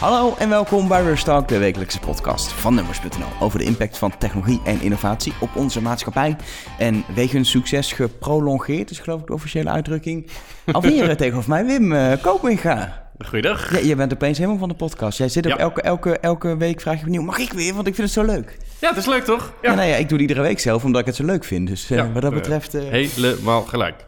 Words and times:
Hallo 0.00 0.34
en 0.38 0.48
welkom 0.48 0.88
bij 0.88 1.02
Rustalk, 1.02 1.48
de 1.48 1.58
wekelijkse 1.58 2.00
podcast 2.00 2.52
van 2.52 2.74
Numbers.nl 2.74 3.28
over 3.40 3.58
de 3.58 3.64
impact 3.64 3.98
van 3.98 4.18
technologie 4.18 4.60
en 4.64 4.80
innovatie 4.80 5.32
op 5.40 5.56
onze 5.56 5.82
maatschappij. 5.82 6.36
En 6.78 7.04
wegens 7.14 7.50
succes 7.50 7.92
geprolongeerd, 7.92 8.90
is 8.90 8.98
geloof 8.98 9.20
ik 9.20 9.26
de 9.26 9.32
officiële 9.32 9.70
uitdrukking. 9.70 10.30
Alweer 10.72 11.08
eh, 11.08 11.16
tegenover 11.16 11.48
mij 11.48 11.64
Wim 11.66 11.92
uh, 11.92 12.12
Koopinga. 12.22 13.10
Goeiedag. 13.26 13.72
Ja, 13.72 13.78
je 13.78 13.96
bent 13.96 14.12
opeens 14.12 14.38
helemaal 14.38 14.58
van 14.58 14.68
de 14.68 14.74
podcast. 14.74 15.18
Jij 15.18 15.28
zit 15.28 15.52
ook 15.52 15.58
elke, 15.58 15.82
elke, 15.82 16.18
elke 16.18 16.56
week 16.56 16.80
vraag 16.80 16.98
je 16.98 17.04
opnieuw, 17.04 17.22
mag 17.22 17.38
ik 17.38 17.52
weer? 17.52 17.74
Want 17.74 17.86
ik 17.86 17.94
vind 17.94 18.14
het 18.14 18.16
zo 18.16 18.32
leuk. 18.32 18.56
Ja, 18.80 18.88
het 18.88 18.98
is 18.98 19.06
leuk 19.06 19.24
toch? 19.24 19.52
Ja, 19.62 19.74
nou 19.74 19.88
ja, 19.88 19.94
ik 19.94 20.08
doe 20.08 20.18
het 20.18 20.28
iedere 20.28 20.46
week 20.46 20.60
zelf 20.60 20.84
omdat 20.84 21.00
ik 21.00 21.06
het 21.06 21.16
zo 21.16 21.24
leuk 21.24 21.44
vind. 21.44 21.68
Dus 21.68 21.90
uh, 21.90 22.12
wat 22.12 22.22
dat 22.22 22.34
betreft... 22.34 22.72
Helemaal 22.72 23.62
gelijk. 23.62 24.06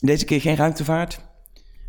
Deze 0.00 0.24
keer 0.24 0.40
geen 0.40 0.56
ruimtevaart. 0.56 1.20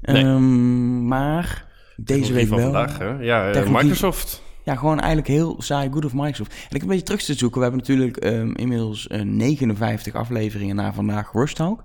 Nee. 0.02 0.24
Um, 0.24 1.08
maar 1.08 1.68
deze 2.04 2.34
week 2.34 2.48
wel. 2.48 2.60
vandaag, 2.60 2.98
hè? 2.98 3.10
Ja, 3.10 3.56
uh, 3.56 3.70
Microsoft. 3.70 4.44
Ja, 4.64 4.76
gewoon 4.76 5.00
eigenlijk 5.00 5.28
heel 5.28 5.56
saai 5.62 5.90
good 5.92 6.06
of 6.06 6.14
Microsoft. 6.14 6.52
En 6.52 6.58
ik 6.58 6.72
heb 6.72 6.82
een 6.82 6.88
beetje 6.88 7.04
terug 7.04 7.22
te 7.22 7.34
zoeken. 7.34 7.58
We 7.58 7.64
hebben 7.64 7.80
natuurlijk 7.88 8.26
um, 8.26 8.56
inmiddels 8.56 9.08
uh, 9.12 9.22
59 9.22 10.14
afleveringen 10.14 10.76
na 10.76 10.94
vandaag 10.94 11.32
Rust 11.32 11.56
Talk. 11.56 11.84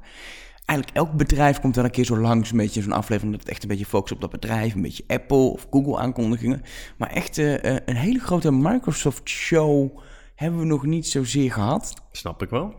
Eigenlijk 0.64 0.98
elk 0.98 1.12
bedrijf 1.12 1.60
komt 1.60 1.74
dan 1.74 1.84
een 1.84 1.90
keer 1.90 2.04
zo 2.04 2.18
langs 2.18 2.50
een 2.50 2.56
beetje 2.56 2.82
zo'n 2.82 2.92
aflevering... 2.92 3.32
dat 3.32 3.40
het 3.40 3.50
echt 3.50 3.62
een 3.62 3.68
beetje 3.68 3.86
focust 3.86 4.12
op 4.12 4.20
dat 4.20 4.30
bedrijf. 4.30 4.74
Een 4.74 4.82
beetje 4.82 5.04
Apple 5.06 5.36
of 5.36 5.66
Google 5.70 5.98
aankondigingen. 5.98 6.62
Maar 6.96 7.10
echt 7.10 7.38
uh, 7.38 7.62
een 7.62 7.96
hele 7.96 8.18
grote 8.18 8.52
Microsoft 8.52 9.28
show 9.28 9.98
hebben 10.34 10.60
we 10.60 10.66
nog 10.66 10.86
niet 10.86 11.06
zozeer 11.06 11.52
gehad. 11.52 11.94
Snap 12.12 12.42
ik 12.42 12.50
wel. 12.50 12.74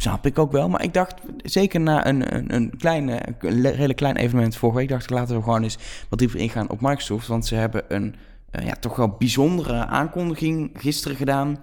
Snap 0.00 0.26
ik 0.26 0.38
ook 0.38 0.52
wel. 0.52 0.68
Maar 0.68 0.82
ik 0.82 0.94
dacht, 0.94 1.14
zeker 1.44 1.80
na 1.80 2.06
een, 2.06 2.34
een, 2.34 2.54
een 2.54 2.76
kleine, 2.76 3.20
een 3.38 3.62
redelijk 3.62 3.96
klein 3.96 4.16
evenement 4.16 4.56
vorige 4.56 4.78
week, 4.78 4.88
dacht 4.88 5.04
ik 5.04 5.10
laten 5.10 5.36
we 5.36 5.42
gewoon 5.42 5.62
eens 5.62 5.78
wat 6.08 6.18
dieper 6.18 6.40
ingaan 6.40 6.70
op 6.70 6.80
Microsoft. 6.80 7.26
Want 7.26 7.46
ze 7.46 7.54
hebben 7.54 7.84
een 7.88 8.14
uh, 8.52 8.66
ja, 8.66 8.72
toch 8.72 8.96
wel 8.96 9.08
bijzondere 9.18 9.86
aankondiging 9.86 10.70
gisteren 10.74 11.16
gedaan. 11.16 11.58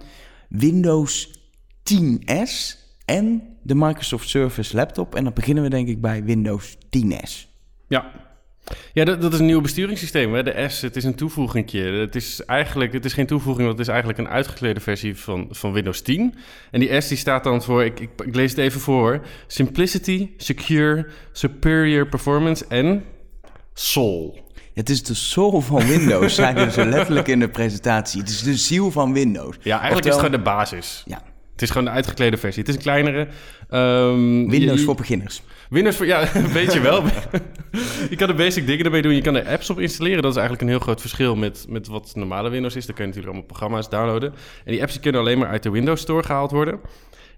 Windows 0.48 1.40
10S 1.94 2.76
en 3.04 3.42
de 3.62 3.74
Microsoft 3.74 4.28
Surface 4.28 4.76
laptop. 4.76 5.14
En 5.14 5.24
dan 5.24 5.32
beginnen 5.32 5.62
we 5.62 5.70
denk 5.70 5.88
ik 5.88 6.00
bij 6.00 6.24
Windows 6.24 6.76
10S. 6.76 7.48
Ja, 7.88 8.10
ja, 8.92 9.04
dat, 9.04 9.22
dat, 9.22 9.32
is 9.32 9.38
een 9.38 9.46
nieuw 9.46 9.60
besturingssysteem. 9.60 10.34
Hè? 10.34 10.42
De 10.42 10.68
S, 10.68 10.80
het 10.80 10.96
is 10.96 11.04
een 11.04 11.14
toevoegingje. 11.14 11.82
Het 11.82 12.14
is 12.14 12.44
eigenlijk, 12.44 12.92
het 12.92 13.04
is 13.04 13.12
geen 13.12 13.26
toevoeging, 13.26 13.68
het 13.68 13.78
is 13.78 13.88
eigenlijk 13.88 14.18
een 14.18 14.28
uitgeklede 14.28 14.80
versie 14.80 15.16
van, 15.16 15.48
van 15.50 15.72
Windows 15.72 16.00
10. 16.00 16.34
En 16.70 16.80
die 16.80 17.00
S 17.00 17.08
die 17.08 17.16
staat 17.16 17.44
dan 17.44 17.62
voor, 17.62 17.84
ik, 17.84 18.00
ik, 18.00 18.10
ik 18.24 18.34
lees 18.34 18.50
het 18.50 18.58
even 18.58 18.80
voor, 18.80 19.20
Simplicity, 19.46 20.30
Secure, 20.36 21.06
Superior 21.32 22.06
Performance 22.06 22.64
en 22.68 23.04
Soul. 23.74 24.44
Het 24.74 24.90
is 24.90 25.02
de 25.02 25.14
soul 25.14 25.60
van 25.60 25.86
Windows, 25.86 26.34
zeiden 26.44 26.72
ze 26.72 26.84
letterlijk 26.84 27.28
in 27.28 27.38
de 27.38 27.48
presentatie. 27.48 28.20
Het 28.20 28.28
is 28.28 28.42
de 28.42 28.56
ziel 28.56 28.90
van 28.90 29.12
Windows. 29.12 29.56
Ja, 29.62 29.80
eigenlijk 29.80 29.92
Oftewel, 29.92 30.18
is 30.18 30.22
het 30.22 30.32
gewoon 30.32 30.44
de 30.44 30.50
basis. 30.50 31.02
Ja. 31.06 31.22
Het 31.52 31.62
is 31.62 31.70
gewoon 31.70 31.84
de 31.84 31.90
uitgeklede 31.92 32.36
versie. 32.36 32.60
Het 32.60 32.68
is 32.68 32.74
een 32.74 32.82
kleinere. 32.82 33.28
Um, 33.70 34.50
Windows 34.50 34.78
je, 34.78 34.84
voor 34.84 34.94
beginners. 34.94 35.42
Windows 35.70 35.96
voor, 35.96 36.06
ja, 36.06 36.28
weet 36.52 36.72
je 36.72 36.80
wel. 36.80 37.02
je 38.10 38.16
kan 38.16 38.28
de 38.28 38.34
basic 38.34 38.66
dingen 38.66 38.84
ermee 38.84 39.02
doen. 39.02 39.14
Je 39.14 39.20
kan 39.20 39.36
er 39.36 39.48
apps 39.48 39.70
op 39.70 39.78
installeren. 39.78 40.22
Dat 40.22 40.30
is 40.30 40.36
eigenlijk 40.36 40.66
een 40.66 40.76
heel 40.76 40.84
groot 40.84 41.00
verschil 41.00 41.36
met, 41.36 41.66
met 41.68 41.86
wat 41.86 42.12
normale 42.14 42.48
Windows 42.48 42.76
is. 42.76 42.86
Daar 42.86 42.96
kun 42.96 43.04
je 43.04 43.10
natuurlijk 43.10 43.34
allemaal 43.34 43.56
programma's 43.56 43.88
downloaden. 43.88 44.32
En 44.64 44.72
die 44.72 44.80
apps 44.80 44.92
die 44.92 45.02
kunnen 45.02 45.20
alleen 45.20 45.38
maar 45.38 45.48
uit 45.48 45.62
de 45.62 45.70
Windows 45.70 46.00
Store 46.00 46.22
gehaald 46.22 46.50
worden. 46.50 46.80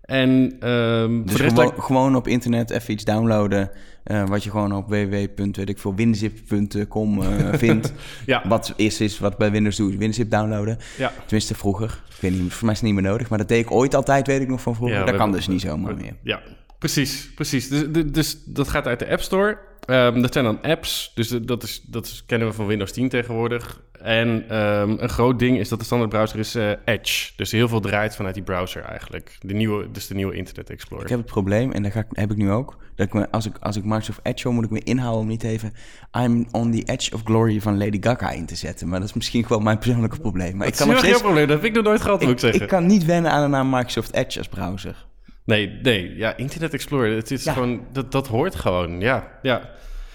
En, 0.09 0.69
um, 0.71 1.27
dus 1.27 1.41
gewoon, 1.41 1.73
gewoon, 1.79 2.17
op 2.17 2.29
internet 2.29 2.71
even 2.71 2.93
iets 2.93 3.05
downloaden. 3.05 3.71
Uh, 4.05 4.29
wat 4.29 4.45
je 4.45 4.51
gewoon 4.51 4.73
op 4.73 4.89
www.winzip.com 4.89 7.23
uh, 7.23 7.53
vindt. 7.65 7.93
ja. 8.27 8.43
Wat 8.49 8.73
eerst 8.77 9.01
is 9.01 9.19
wat 9.19 9.39
bij 9.39 9.51
Windows 9.51 9.77
doet, 9.77 9.97
WinZip 9.97 10.31
downloaden. 10.31 10.79
Ja. 10.99 11.13
Tenminste 11.21 11.55
vroeger. 11.55 12.03
Ik 12.09 12.17
weet 12.21 12.41
niet, 12.41 12.53
voor 12.53 12.65
mij 12.65 12.75
is 12.75 12.81
het 12.81 12.89
niet 12.89 12.97
meer 13.01 13.11
nodig. 13.11 13.29
Maar 13.29 13.39
dat 13.39 13.49
deed 13.49 13.65
ik 13.65 13.71
ooit 13.71 13.95
altijd, 13.95 14.27
weet 14.27 14.41
ik 14.41 14.49
nog 14.49 14.61
van 14.61 14.75
vroeger. 14.75 14.99
Ja, 14.99 15.05
dat 15.05 15.17
kan 15.17 15.33
dus 15.33 15.49
niet 15.49 15.61
zomaar 15.61 15.95
meer. 15.95 16.17
Ja, 16.23 16.41
precies. 16.79 17.31
precies. 17.35 17.69
Dus, 17.69 18.05
dus 18.07 18.43
dat 18.45 18.69
gaat 18.69 18.87
uit 18.87 18.99
de 18.99 19.11
App 19.11 19.21
Store. 19.21 19.59
Um, 19.91 20.23
dat 20.23 20.33
zijn 20.33 20.45
dan 20.45 20.63
apps, 20.63 21.13
dus 21.15 21.29
dat, 21.29 21.63
is, 21.63 21.83
dat 21.87 22.07
is, 22.07 22.23
kennen 22.27 22.49
we 22.49 22.55
van 22.55 22.67
Windows 22.67 22.93
10 22.93 23.09
tegenwoordig. 23.09 23.83
En 23.93 24.57
um, 24.57 24.97
een 24.99 25.09
groot 25.09 25.39
ding 25.39 25.59
is 25.59 25.69
dat 25.69 25.79
de 25.79 25.85
standaard 25.85 26.11
browser 26.11 26.39
is 26.39 26.57
uh, 26.57 26.71
Edge. 26.85 27.33
Dus 27.37 27.53
heel 27.53 27.69
veel 27.69 27.81
draait 27.81 28.17
vanuit 28.17 28.35
die 28.35 28.43
browser 28.43 28.83
eigenlijk. 28.83 29.37
De 29.41 29.55
nieuwe, 29.55 29.91
dus 29.91 30.07
de 30.07 30.15
nieuwe 30.15 30.35
Internet 30.35 30.71
Explorer. 30.71 31.05
Ik 31.05 31.11
heb 31.11 31.19
het 31.19 31.29
probleem, 31.29 31.73
en 31.73 31.83
dat 31.83 31.93
ga 31.93 32.01
ik, 32.01 32.07
heb 32.11 32.31
ik 32.31 32.37
nu 32.37 32.51
ook. 32.51 32.77
Dat 32.95 33.07
ik 33.07 33.13
me, 33.13 33.31
als, 33.31 33.47
ik, 33.47 33.57
als 33.61 33.77
ik 33.77 33.85
Microsoft 33.85 34.21
Edge 34.23 34.43
wil, 34.43 34.53
moet 34.53 34.65
ik 34.65 34.71
me 34.71 34.83
inhouden 34.83 35.21
om 35.21 35.27
niet 35.27 35.43
even... 35.43 35.73
I'm 36.19 36.47
on 36.51 36.73
the 36.73 36.83
edge 36.83 37.15
of 37.15 37.23
glory 37.25 37.61
van 37.61 37.79
Lady 37.79 37.99
Gaga 38.01 38.31
in 38.31 38.47
te 38.47 38.57
zetten. 38.57 38.89
Maar 38.89 39.01
dat 39.01 39.09
is 39.09 39.15
misschien 39.15 39.47
gewoon 39.47 39.63
mijn 39.63 39.79
persoonlijke 39.79 40.21
probleem. 40.21 40.57
Maar 40.57 40.67
dat 40.67 40.81
ik 40.81 40.87
kan 40.87 40.87
is 40.87 40.93
nog 40.93 41.05
steeds, 41.05 41.21
probleem, 41.21 41.47
dat 41.47 41.57
heb 41.57 41.65
ik 41.65 41.75
nog 41.75 41.85
nooit 41.85 42.01
gehad, 42.01 42.21
moet 42.21 42.31
ik 42.31 42.39
zeggen. 42.39 42.63
Ik 42.63 42.69
kan 42.69 42.87
niet 42.87 43.05
wennen 43.05 43.31
aan 43.31 43.43
de 43.43 43.49
naam 43.49 43.71
Microsoft 43.71 44.13
Edge 44.13 44.39
als 44.39 44.49
browser. 44.49 45.07
Nee, 45.49 45.79
nee. 45.83 46.17
Ja, 46.17 46.37
Internet 46.37 46.73
Explorer, 46.73 47.17
het 47.17 47.31
is 47.31 47.45
ja. 47.45 47.53
gewoon... 47.53 47.87
Dat, 47.93 48.13
dat 48.13 48.27
hoort 48.27 48.55
gewoon, 48.55 49.01
ja. 49.01 49.39
ja. 49.43 49.71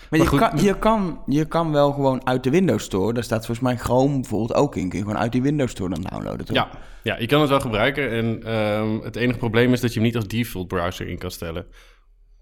Maar, 0.09 0.19
je, 0.19 0.37
kan, 0.37 0.51
je, 0.63 0.79
kan, 0.79 1.21
je 1.25 1.45
kan 1.45 1.71
wel 1.71 1.91
gewoon 1.91 2.27
uit 2.27 2.43
de 2.43 2.49
Windows 2.49 2.83
Store, 2.83 3.13
daar 3.13 3.23
staat 3.23 3.45
volgens 3.45 3.67
mij 3.67 3.77
Chrome 3.77 4.13
bijvoorbeeld 4.19 4.53
ook 4.53 4.75
in, 4.75 4.89
kun 4.89 4.97
je 4.97 5.05
gewoon 5.05 5.19
uit 5.19 5.31
die 5.31 5.41
Windows 5.41 5.71
Store 5.71 5.89
dan 5.89 6.01
downloaden, 6.01 6.45
toch? 6.45 6.55
Ja, 6.55 6.69
ja 7.03 7.19
je 7.19 7.25
kan 7.25 7.39
het 7.41 7.49
wel 7.49 7.59
gebruiken 7.59 8.09
en 8.09 8.55
um, 8.55 9.01
het 9.03 9.15
enige 9.15 9.37
probleem 9.37 9.73
is 9.73 9.81
dat 9.81 9.93
je 9.93 9.99
hem 9.99 10.07
niet 10.07 10.15
als 10.15 10.27
default 10.27 10.67
browser 10.67 11.07
in 11.07 11.17
kan 11.17 11.31
stellen. 11.31 11.65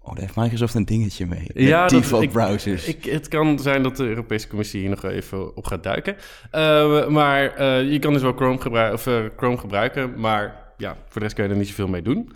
Oh, 0.00 0.12
daar 0.12 0.20
heeft 0.20 0.36
Microsoft 0.36 0.74
een 0.74 0.84
dingetje 0.84 1.26
mee. 1.26 1.50
Ja, 1.54 1.86
default 1.86 2.22
dat, 2.22 2.32
browsers. 2.32 2.86
Ik, 2.86 3.04
het 3.04 3.28
kan 3.28 3.58
zijn 3.58 3.82
dat 3.82 3.96
de 3.96 4.04
Europese 4.04 4.48
Commissie 4.48 4.80
hier 4.80 4.90
nog 4.90 5.04
even 5.04 5.56
op 5.56 5.64
gaat 5.64 5.82
duiken. 5.82 6.16
Uh, 6.52 7.08
maar 7.08 7.60
uh, 7.60 7.92
je 7.92 7.98
kan 7.98 8.12
dus 8.12 8.22
wel 8.22 8.32
Chrome, 8.32 8.60
gebruiken, 8.60 8.94
of, 8.94 9.06
uh, 9.06 9.28
Chrome 9.36 9.58
gebruiken, 9.58 10.20
maar 10.20 10.72
ja, 10.76 10.90
voor 10.90 11.20
de 11.20 11.20
rest 11.20 11.34
kan 11.34 11.44
je 11.44 11.50
er 11.50 11.56
niet 11.56 11.68
zoveel 11.68 11.88
mee 11.88 12.02
doen. 12.02 12.32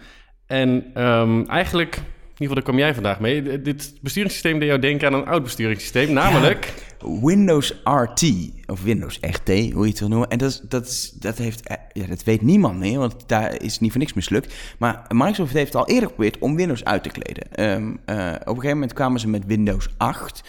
En 0.46 1.02
um, 1.02 1.48
eigenlijk 1.48 2.00
in 2.36 2.42
ieder 2.42 2.56
geval, 2.56 2.74
daar 2.74 2.74
kwam 2.74 2.78
jij 2.78 2.94
vandaag 2.94 3.20
mee. 3.20 3.62
Dit 3.62 3.94
besturingssysteem 4.00 4.58
deed 4.58 4.68
jou 4.68 4.80
denken 4.80 5.06
aan 5.06 5.14
een 5.14 5.26
oud 5.26 5.42
besturingssysteem, 5.42 6.12
namelijk... 6.12 6.64
Ja, 6.64 6.84
Windows 7.22 7.80
RT, 7.84 8.22
of 8.66 8.82
Windows 8.82 9.18
RT, 9.20 9.48
hoe 9.48 9.84
je 9.84 9.90
het 9.90 9.98
wil 9.98 10.08
noemen. 10.08 10.28
En 10.28 10.38
dat, 10.38 10.62
dat, 10.68 11.14
dat, 11.20 11.38
heeft, 11.38 11.70
ja, 11.92 12.06
dat 12.06 12.24
weet 12.24 12.42
niemand 12.42 12.78
meer, 12.78 12.98
want 12.98 13.14
daar 13.26 13.62
is 13.62 13.78
niet 13.78 13.90
voor 13.90 14.00
niks 14.00 14.12
mislukt. 14.12 14.54
Maar 14.78 15.04
Microsoft 15.08 15.52
heeft 15.52 15.74
al 15.74 15.88
eerder 15.88 16.08
geprobeerd 16.08 16.38
om 16.38 16.56
Windows 16.56 16.84
uit 16.84 17.02
te 17.02 17.08
kleden. 17.08 17.70
Um, 17.70 17.88
uh, 18.06 18.26
op 18.26 18.46
een 18.46 18.54
gegeven 18.54 18.68
moment 18.68 18.92
kwamen 18.92 19.20
ze 19.20 19.28
met 19.28 19.46
Windows 19.46 19.88
8... 19.96 20.42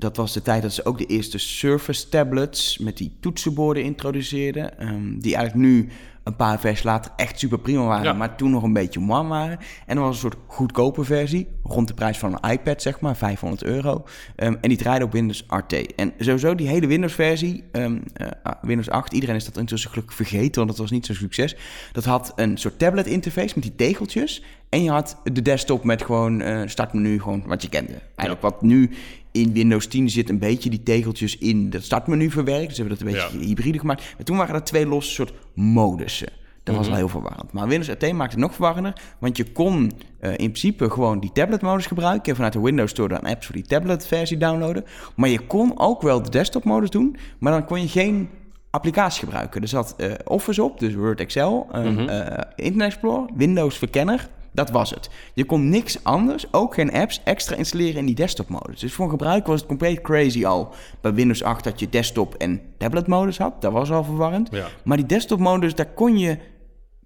Dat 0.00 0.16
was 0.16 0.32
de 0.32 0.42
tijd 0.42 0.62
dat 0.62 0.72
ze 0.72 0.84
ook 0.84 0.98
de 0.98 1.06
eerste 1.06 1.38
Surface 1.38 2.08
tablets 2.08 2.78
met 2.78 2.96
die 2.96 3.16
toetsenborden 3.20 3.82
introduceerden. 3.82 4.88
Um, 4.88 5.20
die 5.20 5.34
eigenlijk 5.34 5.66
nu 5.66 5.88
een 6.24 6.36
paar 6.36 6.60
versies 6.60 6.82
later 6.82 7.12
echt 7.16 7.38
super 7.38 7.58
prima 7.58 7.84
waren, 7.84 8.04
ja. 8.04 8.12
maar 8.12 8.36
toen 8.36 8.50
nog 8.50 8.62
een 8.62 8.72
beetje 8.72 9.00
man 9.00 9.28
waren. 9.28 9.58
En 9.86 9.96
er 9.96 10.02
was 10.02 10.14
een 10.14 10.20
soort 10.20 10.36
goedkope 10.46 11.04
versie, 11.04 11.48
rond 11.62 11.88
de 11.88 11.94
prijs 11.94 12.18
van 12.18 12.38
een 12.40 12.50
iPad, 12.50 12.82
zeg 12.82 13.00
maar, 13.00 13.16
500 13.16 13.62
euro. 13.64 14.04
Um, 14.36 14.58
en 14.60 14.68
die 14.68 14.78
draaide 14.78 15.04
op 15.04 15.12
Windows 15.12 15.44
RT. 15.48 15.94
En 15.94 16.12
sowieso 16.18 16.54
die 16.54 16.68
hele 16.68 16.86
Windows-versie, 16.86 17.64
um, 17.72 18.02
uh, 18.20 18.26
Windows 18.62 18.90
8, 18.90 19.12
iedereen 19.12 19.36
is 19.36 19.44
dat 19.44 19.56
intussen 19.56 19.90
gelukkig 19.90 20.16
vergeten, 20.16 20.54
want 20.54 20.68
dat 20.68 20.78
was 20.78 20.90
niet 20.90 21.06
zo'n 21.06 21.14
succes. 21.14 21.56
Dat 21.92 22.04
had 22.04 22.32
een 22.36 22.58
soort 22.58 22.78
tablet-interface 22.78 23.52
met 23.54 23.62
die 23.62 23.74
tegeltjes. 23.76 24.42
En 24.68 24.82
je 24.82 24.90
had 24.90 25.20
de 25.32 25.42
desktop 25.42 25.84
met 25.84 26.02
gewoon 26.02 26.40
uh, 26.40 26.62
startmenu, 26.66 27.20
gewoon 27.20 27.42
wat 27.46 27.62
je 27.62 27.68
kende. 27.68 27.92
Eigenlijk 27.92 28.42
ja. 28.42 28.50
wat 28.50 28.62
nu 28.62 28.90
in 29.32 29.52
Windows 29.52 29.86
10 29.86 30.10
zit 30.10 30.28
een 30.28 30.38
beetje 30.38 30.70
die 30.70 30.82
tegeltjes 30.82 31.38
in 31.38 31.68
het 31.70 31.84
startmenu 31.84 32.30
verwerkt. 32.30 32.68
Dus 32.68 32.76
hebben 32.76 32.98
dat 32.98 33.06
een 33.06 33.12
beetje 33.12 33.38
ja. 33.38 33.46
hybride 33.46 33.78
gemaakt. 33.78 34.02
Maar 34.16 34.24
toen 34.24 34.36
waren 34.36 34.54
er 34.54 34.64
twee 34.64 34.86
losse 34.86 35.10
soort 35.10 35.32
modussen. 35.54 36.28
Dat 36.62 36.74
was 36.74 36.86
mm 36.86 36.92
-hmm. 36.92 37.02
al 37.02 37.08
heel 37.08 37.20
verwarrend. 37.20 37.52
Maar 37.52 37.68
Windows 37.68 37.88
RT 37.88 38.12
maakte 38.12 38.34
het 38.34 38.44
nog 38.44 38.54
verwarrender. 38.54 38.92
Want 39.18 39.36
je 39.36 39.52
kon 39.52 39.92
uh, 40.20 40.30
in 40.30 40.36
principe 40.36 40.90
gewoon 40.90 41.20
die 41.20 41.32
tablet-modus 41.32 41.86
gebruiken. 41.86 42.28
En 42.28 42.34
vanuit 42.34 42.52
de 42.52 42.60
Windows 42.60 42.90
Store 42.90 43.08
dan 43.08 43.20
apps 43.20 43.46
voor 43.46 43.54
die 43.54 43.64
tablet-versie 43.64 44.36
downloaden. 44.36 44.84
Maar 45.16 45.28
je 45.28 45.40
kon 45.40 45.78
ook 45.78 46.02
wel 46.02 46.22
de 46.22 46.30
desktop-modus 46.30 46.90
doen. 46.90 47.16
Maar 47.38 47.52
dan 47.52 47.64
kon 47.64 47.80
je 47.80 47.88
geen 47.88 48.28
applicatie 48.70 49.24
gebruiken. 49.24 49.62
Er 49.62 49.68
zat 49.68 49.94
uh, 49.96 50.12
Office 50.24 50.62
op, 50.62 50.78
dus 50.80 50.94
Word, 50.94 51.20
Excel, 51.20 51.68
uh, 51.72 51.84
mm 51.84 51.96
-hmm. 51.96 52.08
Internet 52.56 52.86
Explorer, 52.86 53.30
Windows 53.34 53.78
Verkenner. 53.78 54.28
Dat 54.52 54.70
was 54.70 54.90
het. 54.90 55.10
Je 55.34 55.44
kon 55.44 55.68
niks 55.68 56.04
anders, 56.04 56.52
ook 56.52 56.74
geen 56.74 56.92
apps, 56.92 57.20
extra 57.24 57.56
installeren 57.56 57.96
in 57.96 58.06
die 58.06 58.14
desktop-modus. 58.14 58.80
Dus 58.80 58.92
voor 58.92 59.04
een 59.04 59.10
gebruiker 59.10 59.50
was 59.50 59.58
het 59.58 59.68
compleet 59.68 60.00
crazy 60.00 60.46
al. 60.46 60.74
Bij 61.00 61.14
Windows 61.14 61.42
8 61.42 61.64
dat 61.64 61.80
je 61.80 61.88
desktop- 61.88 62.34
en 62.34 62.60
tablet-modus 62.78 63.38
had. 63.38 63.62
Dat 63.62 63.72
was 63.72 63.90
al 63.90 64.04
verwarrend. 64.04 64.48
Ja. 64.50 64.66
Maar 64.84 64.96
die 64.96 65.06
desktop-modus, 65.06 65.74
daar 65.74 65.92
kon 65.94 66.18
je 66.18 66.38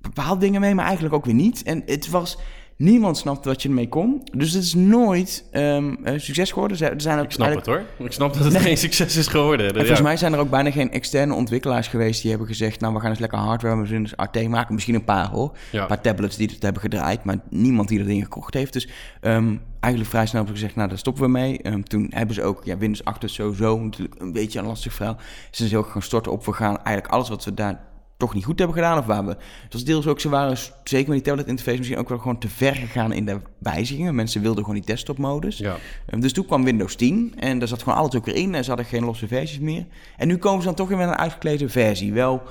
bepaalde 0.00 0.40
dingen 0.40 0.60
mee, 0.60 0.74
maar 0.74 0.84
eigenlijk 0.84 1.14
ook 1.14 1.24
weer 1.24 1.34
niet. 1.34 1.62
En 1.62 1.82
het 1.86 2.10
was 2.10 2.38
Niemand 2.76 3.16
snapt 3.18 3.44
wat 3.44 3.62
je 3.62 3.68
ermee 3.68 3.88
kon. 3.88 4.22
Dus 4.32 4.52
het 4.52 4.62
is 4.62 4.74
nooit 4.74 5.44
um, 5.52 5.98
succes 6.16 6.52
geworden. 6.52 6.80
Er 6.80 7.00
zijn 7.00 7.18
ook 7.18 7.24
ik 7.24 7.30
snap 7.30 7.54
het 7.54 7.66
hoor. 7.66 7.82
Ik 7.98 8.12
snap 8.12 8.34
dat 8.34 8.44
het 8.44 8.56
geen 8.56 8.76
succes 8.76 9.16
is 9.16 9.26
geworden. 9.26 9.66
En 9.66 9.74
volgens 9.74 10.00
mij 10.00 10.16
zijn 10.16 10.32
er 10.32 10.38
ook 10.38 10.50
bijna 10.50 10.70
geen 10.70 10.90
externe 10.90 11.34
ontwikkelaars 11.34 11.88
geweest 11.88 12.20
die 12.20 12.30
hebben 12.30 12.48
gezegd... 12.48 12.80
nou, 12.80 12.94
we 12.94 13.00
gaan 13.00 13.10
eens 13.10 13.18
lekker 13.18 13.38
hardware 13.38 13.76
met 13.76 13.88
Windows 13.88 14.12
RT 14.16 14.48
maken. 14.48 14.74
Misschien 14.74 14.94
een 14.94 15.04
paar 15.04 15.28
hoor. 15.28 15.56
Een 15.72 15.86
paar 15.86 16.00
tablets 16.00 16.36
die 16.36 16.50
het 16.52 16.62
hebben 16.62 16.82
gedraaid. 16.82 17.24
Maar 17.24 17.36
niemand 17.50 17.88
die 17.88 17.98
dat 17.98 18.06
ding 18.06 18.22
gekocht 18.22 18.54
heeft. 18.54 18.72
Dus 18.72 18.88
um, 19.20 19.60
eigenlijk 19.80 20.12
vrij 20.12 20.26
snel 20.26 20.36
hebben 20.36 20.58
ze 20.58 20.60
gezegd... 20.60 20.76
nou, 20.76 20.88
daar 20.88 20.98
stoppen 20.98 21.22
we 21.22 21.28
mee. 21.28 21.66
Um, 21.66 21.84
toen 21.84 22.06
hebben 22.10 22.34
ze 22.34 22.42
ook... 22.42 22.64
Ja, 22.64 22.78
Windows 22.78 23.04
8 23.04 23.24
is 23.24 23.34
sowieso 23.34 23.78
natuurlijk 23.78 24.20
een 24.20 24.32
beetje 24.32 24.58
een 24.58 24.66
lastig 24.66 24.92
verhaal. 24.92 25.16
Ze 25.50 25.66
zijn 25.66 25.80
ook 25.80 25.88
gaan 25.88 26.02
storten 26.02 26.32
op... 26.32 26.44
we 26.44 26.52
gaan 26.52 26.76
eigenlijk 26.76 27.06
alles 27.06 27.28
wat 27.28 27.44
we 27.44 27.54
daar 27.54 27.80
toch 28.16 28.34
niet 28.34 28.44
goed 28.44 28.58
hebben 28.58 28.76
gedaan. 28.76 28.98
Of 28.98 29.06
waar 29.06 29.26
we, 29.26 29.36
was 29.70 29.84
deels 29.84 30.06
ook, 30.06 30.20
ze 30.20 30.28
waren 30.28 30.56
zeker 30.84 31.08
met 31.08 31.16
die 31.16 31.22
tablet 31.22 31.46
interface 31.46 31.78
misschien 31.78 31.98
ook 31.98 32.08
wel 32.08 32.18
gewoon 32.18 32.38
te 32.38 32.48
ver 32.48 32.74
gegaan 32.74 33.12
in 33.12 33.26
de 33.26 33.40
wijzigingen. 33.58 34.14
Mensen 34.14 34.42
wilden 34.42 34.64
gewoon 34.64 34.78
die 34.78 34.88
desktop 34.88 35.18
modus. 35.18 35.58
Ja. 35.58 35.76
Um, 36.10 36.20
dus 36.20 36.32
toen 36.32 36.46
kwam 36.46 36.64
Windows 36.64 36.94
10 36.94 37.34
en 37.36 37.58
daar 37.58 37.68
zat 37.68 37.82
gewoon 37.82 37.98
alles 37.98 38.14
ook 38.14 38.24
weer 38.24 38.34
in. 38.36 38.54
En 38.54 38.62
ze 38.62 38.68
hadden 38.68 38.86
geen 38.86 39.04
losse 39.04 39.26
versies 39.26 39.58
meer. 39.58 39.86
En 40.16 40.28
nu 40.28 40.36
komen 40.36 40.60
ze 40.60 40.66
dan 40.66 40.76
toch 40.76 40.88
weer 40.88 40.98
met 40.98 41.08
een 41.08 41.16
uitgeklede 41.16 41.68
versie. 41.68 42.12
Wel 42.12 42.42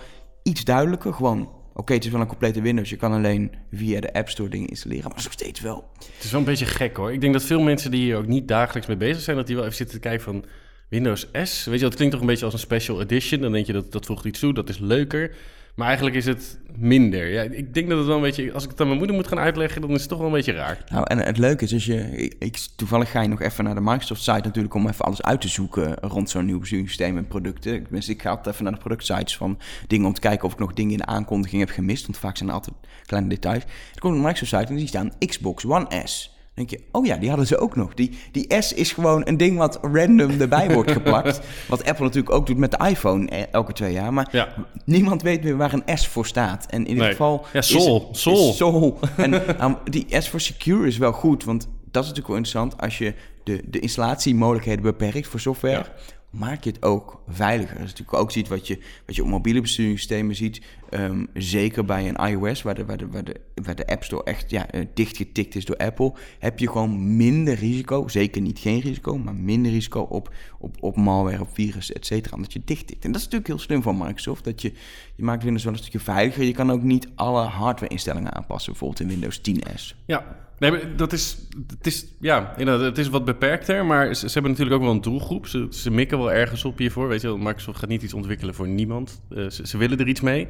iets 0.43 0.63
duidelijker, 0.63 1.13
gewoon 1.13 1.49
Oké, 1.75 1.93
het 1.93 2.05
is 2.05 2.11
wel 2.11 2.21
een 2.21 2.27
complete 2.27 2.61
Windows. 2.61 2.89
Je 2.89 2.95
kan 2.95 3.13
alleen 3.13 3.51
via 3.71 3.99
de 3.99 4.13
App 4.13 4.29
Store 4.29 4.49
dingen 4.49 4.69
installeren, 4.69 5.03
maar 5.03 5.23
nog 5.23 5.31
steeds 5.31 5.61
wel. 5.61 5.89
Het 5.97 6.23
is 6.23 6.31
wel 6.31 6.39
een 6.39 6.45
beetje 6.45 6.65
gek 6.65 6.97
hoor. 6.97 7.13
Ik 7.13 7.21
denk 7.21 7.33
dat 7.33 7.43
veel 7.43 7.61
mensen 7.61 7.91
die 7.91 8.01
hier 8.01 8.17
ook 8.17 8.27
niet 8.27 8.47
dagelijks 8.47 8.87
mee 8.87 8.97
bezig 8.97 9.21
zijn, 9.21 9.37
dat 9.37 9.47
die 9.47 9.55
wel 9.55 9.65
even 9.65 9.77
zitten 9.77 9.95
te 9.95 10.01
kijken 10.01 10.23
van 10.23 10.45
Windows 10.93 11.27
S. 11.43 11.65
Weet 11.65 11.79
je, 11.79 11.85
dat 11.85 11.95
klinkt 11.95 12.13
toch 12.13 12.21
een 12.21 12.27
beetje 12.27 12.45
als 12.45 12.53
een 12.53 12.59
special 12.59 13.01
edition. 13.01 13.41
Dan 13.41 13.51
denk 13.51 13.65
je 13.65 13.73
dat 13.73 13.91
dat 13.91 14.05
voegt 14.05 14.25
iets 14.25 14.39
toe, 14.39 14.53
dat 14.53 14.69
is 14.69 14.79
leuker. 14.79 15.35
Maar 15.75 15.87
eigenlijk 15.87 16.15
is 16.15 16.25
het 16.25 16.59
minder. 16.77 17.27
Ja, 17.27 17.41
ik 17.41 17.73
denk 17.73 17.89
dat 17.89 17.97
het 17.97 18.07
wel 18.07 18.15
een 18.15 18.21
beetje... 18.21 18.53
Als 18.53 18.63
ik 18.63 18.69
het 18.69 18.79
aan 18.81 18.85
mijn 18.85 18.97
moeder 18.97 19.15
moet 19.15 19.27
gaan 19.27 19.39
uitleggen, 19.39 19.81
dan 19.81 19.89
is 19.89 19.99
het 19.99 20.09
toch 20.09 20.17
wel 20.17 20.27
een 20.27 20.33
beetje 20.33 20.51
raar. 20.51 20.83
Nou, 20.89 21.05
en 21.07 21.17
het 21.17 21.37
leuke 21.37 21.63
is, 21.63 21.73
als 21.73 21.85
je, 21.85 22.27
ik, 22.39 22.57
toevallig 22.75 23.11
ga 23.11 23.21
je 23.21 23.27
nog 23.27 23.41
even 23.41 23.63
naar 23.63 23.75
de 23.75 23.81
Microsoft-site 23.81 24.41
natuurlijk... 24.43 24.73
om 24.73 24.87
even 24.87 25.05
alles 25.05 25.21
uit 25.21 25.41
te 25.41 25.47
zoeken 25.47 25.93
rond 25.93 26.29
zo'n 26.29 26.45
nieuw 26.45 26.59
besturingssysteem 26.59 27.17
en 27.17 27.27
producten. 27.27 27.85
Dus 27.89 28.09
ik 28.09 28.21
ga 28.21 28.29
altijd 28.29 28.47
even 28.47 28.63
naar 28.63 28.73
de 28.73 28.79
productsites 28.79 29.37
van 29.37 29.59
dingen... 29.87 30.07
om 30.07 30.13
te 30.13 30.21
kijken 30.21 30.45
of 30.45 30.53
ik 30.53 30.59
nog 30.59 30.73
dingen 30.73 30.91
in 30.91 30.97
de 30.97 31.05
aankondiging 31.05 31.61
heb 31.61 31.69
gemist. 31.69 32.05
Want 32.05 32.17
vaak 32.17 32.37
zijn 32.37 32.49
er 32.49 32.55
altijd 32.55 32.75
kleine 33.05 33.29
details. 33.29 33.63
Dan 33.63 33.99
kom 33.99 34.13
ik 34.13 34.21
naar 34.21 34.25
de 34.25 34.33
Microsoft-site 34.33 34.71
en 34.71 34.77
die 34.77 34.87
staan 34.87 35.11
Xbox 35.19 35.65
One 35.65 36.01
S 36.03 36.32
denk 36.53 36.69
je, 36.69 36.79
oh 36.91 37.05
ja, 37.05 37.17
die 37.17 37.29
hadden 37.29 37.47
ze 37.47 37.57
ook 37.57 37.75
nog. 37.75 37.93
Die, 37.93 38.17
die 38.31 38.55
S 38.59 38.73
is 38.73 38.91
gewoon 38.91 39.21
een 39.27 39.37
ding 39.37 39.57
wat 39.57 39.79
random 39.81 40.41
erbij 40.41 40.73
wordt 40.73 40.91
geplakt. 41.01 41.41
Wat 41.67 41.85
Apple 41.85 42.03
natuurlijk 42.03 42.33
ook 42.33 42.47
doet 42.47 42.57
met 42.57 42.71
de 42.71 42.87
iPhone 42.89 43.29
eh, 43.29 43.43
elke 43.51 43.73
twee 43.73 43.93
jaar. 43.93 44.13
Maar 44.13 44.55
niemand 44.85 45.21
weet 45.21 45.43
meer 45.43 45.57
waar 45.57 45.73
een 45.73 45.97
S 45.97 46.07
voor 46.07 46.25
staat. 46.25 46.65
En 46.69 46.85
in 46.85 46.93
ieder 46.93 47.09
geval... 47.09 47.45
Ja, 47.53 47.61
Sol. 47.61 48.09
Is, 48.11 48.21
Sol. 48.21 48.53
Sol. 48.53 48.99
En 49.17 49.29
nou, 49.29 49.75
die 49.89 50.05
S 50.09 50.29
voor 50.29 50.41
secure 50.41 50.87
is 50.87 50.97
wel 50.97 51.11
goed, 51.11 51.43
want 51.43 51.67
dat 51.91 52.03
is 52.03 52.09
natuurlijk 52.09 52.27
wel 52.27 52.37
interessant. 52.37 52.81
Als 52.81 52.97
je 52.97 53.13
de, 53.43 53.61
de 53.65 53.79
installatiemogelijkheden 53.79 54.83
beperkt 54.83 55.27
voor 55.27 55.39
software 55.39 55.85
maak 56.33 56.63
je 56.63 56.69
het 56.69 56.83
ook 56.83 57.21
veiliger. 57.27 57.75
Dat 57.75 57.83
is 57.83 57.89
natuurlijk 57.89 58.17
ook 58.17 58.31
ziet 58.31 58.47
wat 58.47 58.67
je, 58.67 58.79
wat 59.05 59.15
je 59.15 59.23
op 59.23 59.27
mobiele 59.27 59.61
besturingssystemen 59.61 60.35
ziet. 60.35 60.61
Um, 60.89 61.27
zeker 61.33 61.85
bij 61.85 62.07
een 62.09 62.29
iOS, 62.29 62.61
waar 62.61 62.75
de, 62.75 62.85
waar 62.85 62.97
de, 62.97 63.07
waar 63.07 63.23
de, 63.23 63.41
waar 63.63 63.75
de 63.75 63.87
App 63.87 64.03
Store 64.03 64.23
echt 64.23 64.49
ja, 64.49 64.69
eh, 64.69 64.85
dichtgetikt 64.93 65.55
is 65.55 65.65
door 65.65 65.77
Apple, 65.77 66.13
heb 66.39 66.59
je 66.59 66.69
gewoon 66.69 67.15
minder 67.15 67.55
risico. 67.55 68.07
Zeker 68.07 68.41
niet 68.41 68.59
geen 68.59 68.79
risico, 68.79 69.17
maar 69.17 69.35
minder 69.35 69.71
risico 69.71 70.01
op, 70.01 70.33
op, 70.59 70.75
op 70.79 70.95
malware, 70.95 71.41
op 71.41 71.49
virus, 71.53 71.91
et 71.91 72.05
cetera. 72.05 72.35
Omdat 72.35 72.53
je 72.53 72.61
dichttikt. 72.65 73.05
En 73.05 73.11
dat 73.11 73.21
is 73.21 73.27
natuurlijk 73.27 73.47
heel 73.47 73.59
slim 73.59 73.81
van 73.81 73.97
Microsoft. 73.97 74.43
Dat 74.43 74.61
je, 74.61 74.71
je 75.15 75.23
maakt 75.23 75.43
Windows 75.43 75.63
wel 75.63 75.73
een 75.73 75.79
stukje 75.79 75.99
veiliger. 75.99 76.43
Je 76.43 76.53
kan 76.53 76.71
ook 76.71 76.83
niet 76.83 77.07
alle 77.15 77.41
hardware-instellingen 77.41 78.33
aanpassen, 78.33 78.71
bijvoorbeeld 78.71 79.01
in 79.01 79.07
Windows 79.07 79.41
10S. 79.49 79.95
Ja, 80.05 80.25
Nee, 80.71 80.95
dat 80.95 81.13
is, 81.13 81.37
het 81.77 81.87
is, 81.87 82.05
ja, 82.19 82.53
het 82.57 82.97
is 82.97 83.09
wat 83.09 83.25
beperkter, 83.25 83.85
maar 83.85 84.15
ze, 84.15 84.29
hebben 84.33 84.51
natuurlijk 84.51 84.77
ook 84.77 84.83
wel 84.83 84.91
een 84.91 85.01
doelgroep. 85.01 85.47
Ze, 85.69 85.91
mikken 85.91 86.17
wel 86.17 86.31
ergens 86.31 86.65
op 86.65 86.77
hiervoor, 86.77 87.07
weet 87.07 87.21
je 87.21 87.37
Microsoft 87.37 87.79
gaat 87.79 87.89
niet 87.89 88.03
iets 88.03 88.13
ontwikkelen 88.13 88.55
voor 88.55 88.67
niemand. 88.67 89.21
Uh, 89.29 89.49
ze, 89.49 89.77
willen 89.77 89.99
er 89.99 90.07
iets 90.07 90.21
mee. 90.21 90.47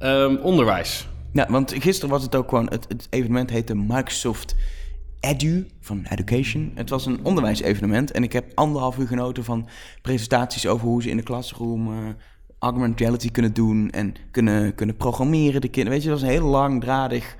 Um, 0.00 0.36
onderwijs. 0.36 1.08
Ja, 1.32 1.46
want 1.50 1.74
gisteren 1.78 2.10
was 2.10 2.22
het 2.22 2.34
ook 2.34 2.48
gewoon, 2.48 2.66
het, 2.68 3.06
evenement 3.10 3.50
heette 3.50 3.74
Microsoft 3.74 4.54
Edu 5.20 5.66
van 5.80 6.06
Education. 6.08 6.72
Het 6.74 6.90
was 6.90 7.06
een 7.06 7.18
onderwijsevenement 7.22 8.10
en 8.10 8.22
ik 8.22 8.32
heb 8.32 8.52
anderhalf 8.54 8.98
uur 8.98 9.06
genoten 9.06 9.44
van 9.44 9.68
presentaties 10.02 10.66
over 10.66 10.86
hoe 10.86 11.02
ze 11.02 11.10
in 11.10 11.16
de 11.16 11.22
classroom... 11.22 11.92
Uh, 11.92 12.08
augmented 12.58 13.00
reality 13.00 13.30
kunnen 13.30 13.54
doen 13.54 13.90
en 13.90 14.14
kunnen, 14.30 14.74
kunnen 14.74 14.96
programmeren. 14.96 15.60
De 15.60 15.68
kinderen, 15.68 15.92
weet 15.92 16.02
je, 16.02 16.08
dat 16.08 16.20
was 16.20 16.28
een 16.28 16.34
heel 16.34 16.48
langdradig 16.48 17.36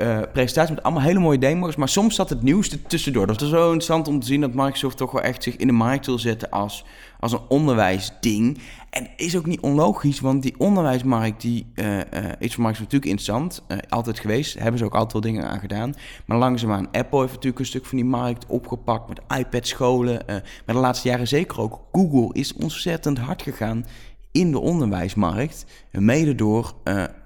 uh, 0.00 0.18
presentatie 0.32 0.74
met 0.74 0.82
allemaal 0.82 1.02
hele 1.02 1.18
mooie 1.18 1.38
demo's. 1.38 1.76
Maar 1.76 1.88
soms 1.88 2.14
zat 2.14 2.28
het 2.28 2.42
nieuwste 2.42 2.82
tussendoor. 2.82 3.26
Dat 3.26 3.40
was 3.40 3.50
zo 3.50 3.64
interessant 3.64 4.08
om 4.08 4.20
te 4.20 4.26
zien 4.26 4.40
dat 4.40 4.54
Microsoft 4.54 4.96
toch 4.96 5.10
wel 5.10 5.22
echt 5.22 5.42
zich 5.42 5.56
in 5.56 5.66
de 5.66 5.72
markt 5.72 6.06
wil 6.06 6.18
zetten 6.18 6.50
als, 6.50 6.84
als 7.20 7.32
een 7.32 7.40
onderwijsding. 7.48 8.58
En 8.90 9.08
is 9.16 9.36
ook 9.36 9.46
niet 9.46 9.60
onlogisch, 9.60 10.20
want 10.20 10.42
die 10.42 10.54
onderwijsmarkt 10.58 11.40
die, 11.40 11.66
uh, 11.74 11.96
uh, 11.96 12.02
is 12.38 12.54
voor 12.54 12.64
Microsoft 12.64 12.92
natuurlijk 12.92 13.04
interessant. 13.04 13.62
altijd 13.88 14.18
geweest, 14.18 14.58
hebben 14.58 14.78
ze 14.78 14.84
ook 14.84 14.94
altijd 14.94 15.12
wel 15.12 15.32
dingen 15.32 15.50
aan 15.50 15.60
gedaan. 15.60 15.94
Maar 16.26 16.38
langzaamaan, 16.38 16.90
Apple 16.92 17.20
heeft 17.20 17.32
natuurlijk 17.32 17.58
een 17.58 17.66
stuk 17.66 17.86
van 17.86 17.98
die 17.98 18.06
markt 18.06 18.46
opgepakt 18.46 19.08
met 19.08 19.38
iPad-scholen. 19.38 20.22
maar 20.66 20.74
de 20.74 20.80
laatste 20.80 21.08
jaren 21.08 21.28
zeker 21.28 21.60
ook. 21.60 21.80
Google 21.92 22.28
is 22.32 22.54
ontzettend 22.54 23.18
hard 23.18 23.42
gegaan 23.42 23.84
in 24.32 24.50
de 24.50 24.58
onderwijsmarkt. 24.58 25.66
Mede 25.90 26.34
door 26.34 26.74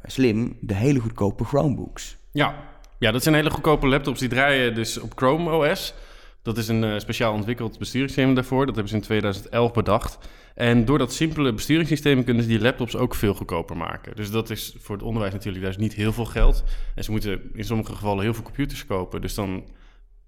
slim 0.03 0.57
de 0.61 0.75
hele 0.75 0.99
goedkope 0.99 1.45
Chromebooks. 1.45 2.20
Ja. 2.33 2.55
ja, 2.99 3.11
dat 3.11 3.23
zijn 3.23 3.35
hele 3.35 3.51
goedkope 3.51 3.87
laptops. 3.87 4.21
Die 4.21 4.29
draaien 4.29 4.75
dus 4.75 4.99
op 4.99 5.13
Chrome 5.15 5.51
OS. 5.51 5.95
Dat 6.43 6.59
is 6.59 6.69
een 6.69 6.83
uh, 6.83 6.99
speciaal 6.99 7.33
ontwikkeld 7.33 7.79
besturingssysteem 7.79 8.35
daarvoor. 8.35 8.67
Dat 8.67 8.75
hebben 8.75 8.93
ze 8.93 8.99
in 8.99 9.05
2011 9.05 9.73
bedacht. 9.73 10.19
En 10.55 10.85
door 10.85 10.99
dat 10.99 11.13
simpele 11.13 11.53
besturingssysteem 11.53 12.25
kunnen 12.25 12.43
ze 12.43 12.49
die 12.49 12.61
laptops 12.61 12.97
ook 12.97 13.15
veel 13.15 13.35
goedkoper 13.35 13.77
maken. 13.77 14.17
Dus 14.17 14.31
dat 14.31 14.51
is 14.51 14.75
voor 14.79 14.97
het 14.97 15.05
onderwijs 15.05 15.33
natuurlijk 15.33 15.65
is 15.65 15.77
niet 15.77 15.95
heel 15.95 16.13
veel 16.13 16.25
geld. 16.25 16.65
En 16.95 17.05
ze 17.05 17.11
moeten 17.11 17.41
in 17.55 17.65
sommige 17.65 17.93
gevallen 17.93 18.23
heel 18.23 18.35
veel 18.35 18.43
computers 18.43 18.87
kopen. 18.87 19.21
Dus 19.21 19.35
dan 19.35 19.65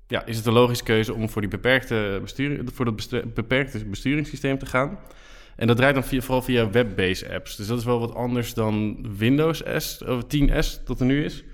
ja, 0.07 0.27
is 0.27 0.37
het 0.37 0.47
een 0.47 0.53
logische 0.53 0.85
keuze 0.85 1.15
om 1.15 1.29
voor, 1.29 1.41
die 1.41 1.51
beperkte 1.51 2.19
besturing, 2.23 2.71
voor 2.75 2.85
dat 2.85 3.35
beperkte 3.35 3.85
besturingssysteem 3.85 4.59
te 4.59 4.67
gaan. 4.67 4.99
En 5.57 5.67
dat 5.67 5.77
draait 5.77 5.95
dan 5.95 6.05
via, 6.05 6.21
vooral 6.21 6.43
via 6.43 6.71
web-based 6.71 7.31
apps. 7.31 7.57
Dus 7.57 7.67
dat 7.67 7.79
is 7.79 7.85
wel 7.85 8.01
wat 8.01 8.15
anders 8.15 8.55
dan 8.55 9.07
Windows 9.17 9.63
S, 9.77 10.03
of 10.03 10.23
10S 10.25 10.85
dat 10.85 11.01
er 11.01 11.07
nu 11.07 11.25
is. 11.25 11.45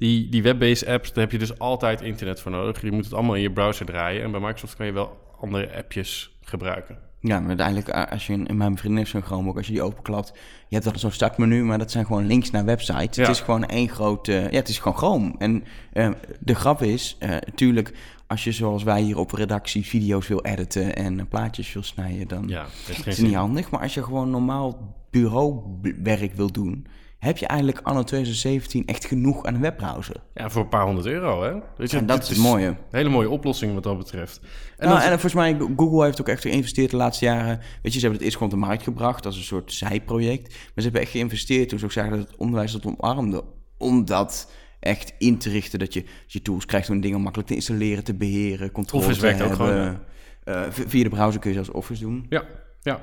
Die, 0.00 0.28
die 0.28 0.42
web-based 0.42 0.88
apps, 0.88 1.12
daar 1.12 1.22
heb 1.22 1.32
je 1.32 1.38
dus 1.38 1.58
altijd 1.58 2.00
internet 2.00 2.40
voor 2.40 2.50
nodig. 2.50 2.82
Je 2.82 2.92
moet 2.92 3.04
het 3.04 3.14
allemaal 3.14 3.34
in 3.34 3.42
je 3.42 3.52
browser 3.52 3.86
draaien. 3.86 4.22
En 4.22 4.30
bij 4.30 4.40
Microsoft 4.40 4.76
kan 4.76 4.86
je 4.86 4.92
wel 4.92 5.16
andere 5.40 5.76
appjes 5.76 6.38
gebruiken. 6.42 6.98
Ja, 7.20 7.38
maar 7.38 7.48
uiteindelijk, 7.48 7.88
eh, 7.88 8.12
als 8.12 8.26
je 8.26 8.32
in 8.32 8.56
mijn 8.56 8.76
vriendin 8.76 8.98
heeft 8.98 9.10
zo'n 9.10 9.22
Chromebook, 9.22 9.56
als 9.56 9.66
je 9.66 9.72
die 9.72 9.82
openklapt, 9.82 10.32
je 10.68 10.74
hebt 10.74 10.84
wel 10.84 10.98
zo'n 10.98 11.10
startmenu, 11.10 11.64
maar 11.64 11.78
dat 11.78 11.90
zijn 11.90 12.06
gewoon 12.06 12.26
links 12.26 12.50
naar 12.50 12.64
websites. 12.64 13.16
Het 13.16 13.28
is 13.28 13.40
gewoon 13.40 13.64
één 13.64 13.88
grote, 13.88 14.32
ja, 14.32 14.56
het 14.56 14.68
is 14.68 14.78
gewoon 14.78 14.96
Chrome. 14.96 15.34
En 15.38 15.64
uh, 15.92 16.10
de 16.40 16.54
grap 16.54 16.82
is, 16.82 17.16
uh, 17.20 17.28
natuurlijk, 17.30 17.94
als 18.26 18.44
je 18.44 18.52
zoals 18.52 18.82
wij 18.82 19.00
hier 19.00 19.18
op 19.18 19.32
redactie 19.32 19.86
video's 19.86 20.28
wil 20.28 20.44
editen 20.44 20.96
en 20.96 21.28
plaatjes 21.28 21.72
wil 21.72 21.82
snijden, 21.82 22.28
dan 22.28 22.48
ja, 22.48 22.66
is 22.88 23.04
het 23.04 23.22
niet 23.22 23.34
handig. 23.34 23.70
Maar 23.70 23.80
als 23.80 23.94
je 23.94 24.02
gewoon 24.02 24.30
normaal 24.30 24.96
bureauwerk 25.10 26.32
wil 26.34 26.52
doen, 26.52 26.86
heb 27.20 27.38
je 27.38 27.46
eigenlijk 27.46 27.80
anno 27.82 28.02
2017 28.02 28.86
echt 28.86 29.04
genoeg 29.04 29.44
aan 29.44 29.54
een 29.54 29.60
webbrowser. 29.60 30.16
Ja, 30.34 30.50
voor 30.50 30.62
een 30.62 30.68
paar 30.68 30.84
honderd 30.84 31.06
euro, 31.06 31.42
hè? 31.42 31.52
Weet 31.76 31.90
je, 31.90 31.96
en 31.96 32.06
dat 32.06 32.22
is 32.22 32.28
het 32.28 32.38
mooie. 32.38 32.66
Een 32.66 32.76
hele 32.90 33.08
mooie 33.08 33.30
oplossing 33.30 33.74
wat 33.74 33.82
dat 33.82 33.98
betreft. 33.98 34.40
En, 34.76 34.88
nou, 34.88 35.00
en 35.00 35.08
volgens 35.08 35.34
mij, 35.34 35.56
Google 35.76 36.04
heeft 36.04 36.20
ook 36.20 36.28
echt 36.28 36.42
geïnvesteerd 36.42 36.90
de 36.90 36.96
laatste 36.96 37.24
jaren. 37.24 37.58
Weet 37.82 37.92
je, 37.92 37.98
ze 37.98 37.98
hebben 37.98 38.12
het 38.12 38.22
eerst 38.22 38.36
gewoon 38.36 38.52
de 38.52 38.66
markt 38.66 38.82
gebracht 38.82 39.26
als 39.26 39.36
een 39.36 39.42
soort 39.42 39.72
zijproject. 39.72 40.48
Maar 40.48 40.70
ze 40.74 40.82
hebben 40.82 41.00
echt 41.00 41.10
geïnvesteerd 41.10 41.68
toen 41.68 41.78
ze 41.78 41.84
ook 41.84 41.92
zagen 41.92 42.10
dat 42.10 42.28
het 42.28 42.36
onderwijs 42.36 42.72
dat 42.72 42.86
omarmde. 42.86 43.44
Om 43.78 44.04
dat 44.04 44.52
echt 44.80 45.12
in 45.18 45.38
te 45.38 45.50
richten, 45.50 45.78
dat 45.78 45.94
je, 45.94 46.04
je 46.26 46.42
tools 46.42 46.66
krijgt 46.66 46.90
om 46.90 47.00
dingen 47.00 47.20
makkelijk 47.20 47.48
te 47.48 47.54
installeren, 47.54 48.04
te 48.04 48.14
beheren, 48.14 48.72
controle 48.72 49.04
Office 49.04 49.20
te 49.20 49.26
werkt 49.26 49.38
hebben. 49.38 49.58
ook 49.58 49.66
gewoon. 49.66 49.98
Uh, 50.44 50.62
via 50.70 51.02
de 51.02 51.08
browser 51.08 51.40
kun 51.40 51.50
je 51.50 51.56
zelfs 51.56 51.70
Office 51.70 52.02
doen. 52.02 52.26
Ja, 52.28 52.44
ja. 52.82 53.00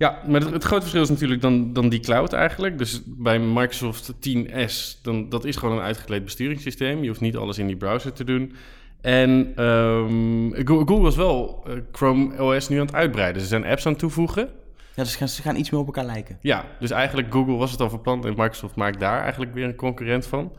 Ja, 0.00 0.18
maar 0.26 0.40
het, 0.40 0.64
grote 0.64 0.80
verschil 0.80 1.02
is 1.02 1.08
natuurlijk 1.08 1.40
dan, 1.40 1.72
dan 1.72 1.88
die 1.88 2.00
cloud 2.00 2.32
eigenlijk. 2.32 2.78
Dus 2.78 3.02
bij 3.06 3.38
Microsoft 3.38 4.12
10S, 4.12 5.02
dan, 5.02 5.28
dat 5.28 5.44
is 5.44 5.56
gewoon 5.56 5.76
een 5.76 5.82
uitgekleed 5.82 6.24
besturingssysteem. 6.24 7.02
Je 7.02 7.08
hoeft 7.08 7.20
niet 7.20 7.36
alles 7.36 7.58
in 7.58 7.66
die 7.66 7.76
browser 7.76 8.12
te 8.12 8.24
doen. 8.24 8.52
En 9.00 9.64
um, 9.64 10.52
Google 10.66 11.00
was 11.00 11.16
wel 11.16 11.64
uh, 11.68 11.74
Chrome 11.92 12.42
OS 12.42 12.68
nu 12.68 12.80
aan 12.80 12.86
het 12.86 12.94
uitbreiden. 12.94 13.42
Ze 13.42 13.48
zijn 13.48 13.64
apps 13.64 13.86
aan 13.86 13.92
het 13.92 14.00
toevoegen. 14.00 14.48
Ja, 14.94 15.02
dus 15.02 15.34
ze 15.34 15.42
gaan 15.42 15.56
iets 15.56 15.70
meer 15.70 15.80
op 15.80 15.86
elkaar 15.86 16.04
lijken. 16.04 16.38
Ja, 16.40 16.64
dus 16.78 16.90
eigenlijk 16.90 17.32
Google 17.32 17.56
was 17.56 17.70
het 17.70 17.80
al 17.80 17.88
verpland 17.88 18.24
en 18.24 18.34
Microsoft 18.36 18.74
maakt 18.74 19.00
daar 19.00 19.22
eigenlijk 19.22 19.54
weer 19.54 19.64
een 19.64 19.74
concurrent 19.74 20.26
van. 20.26 20.52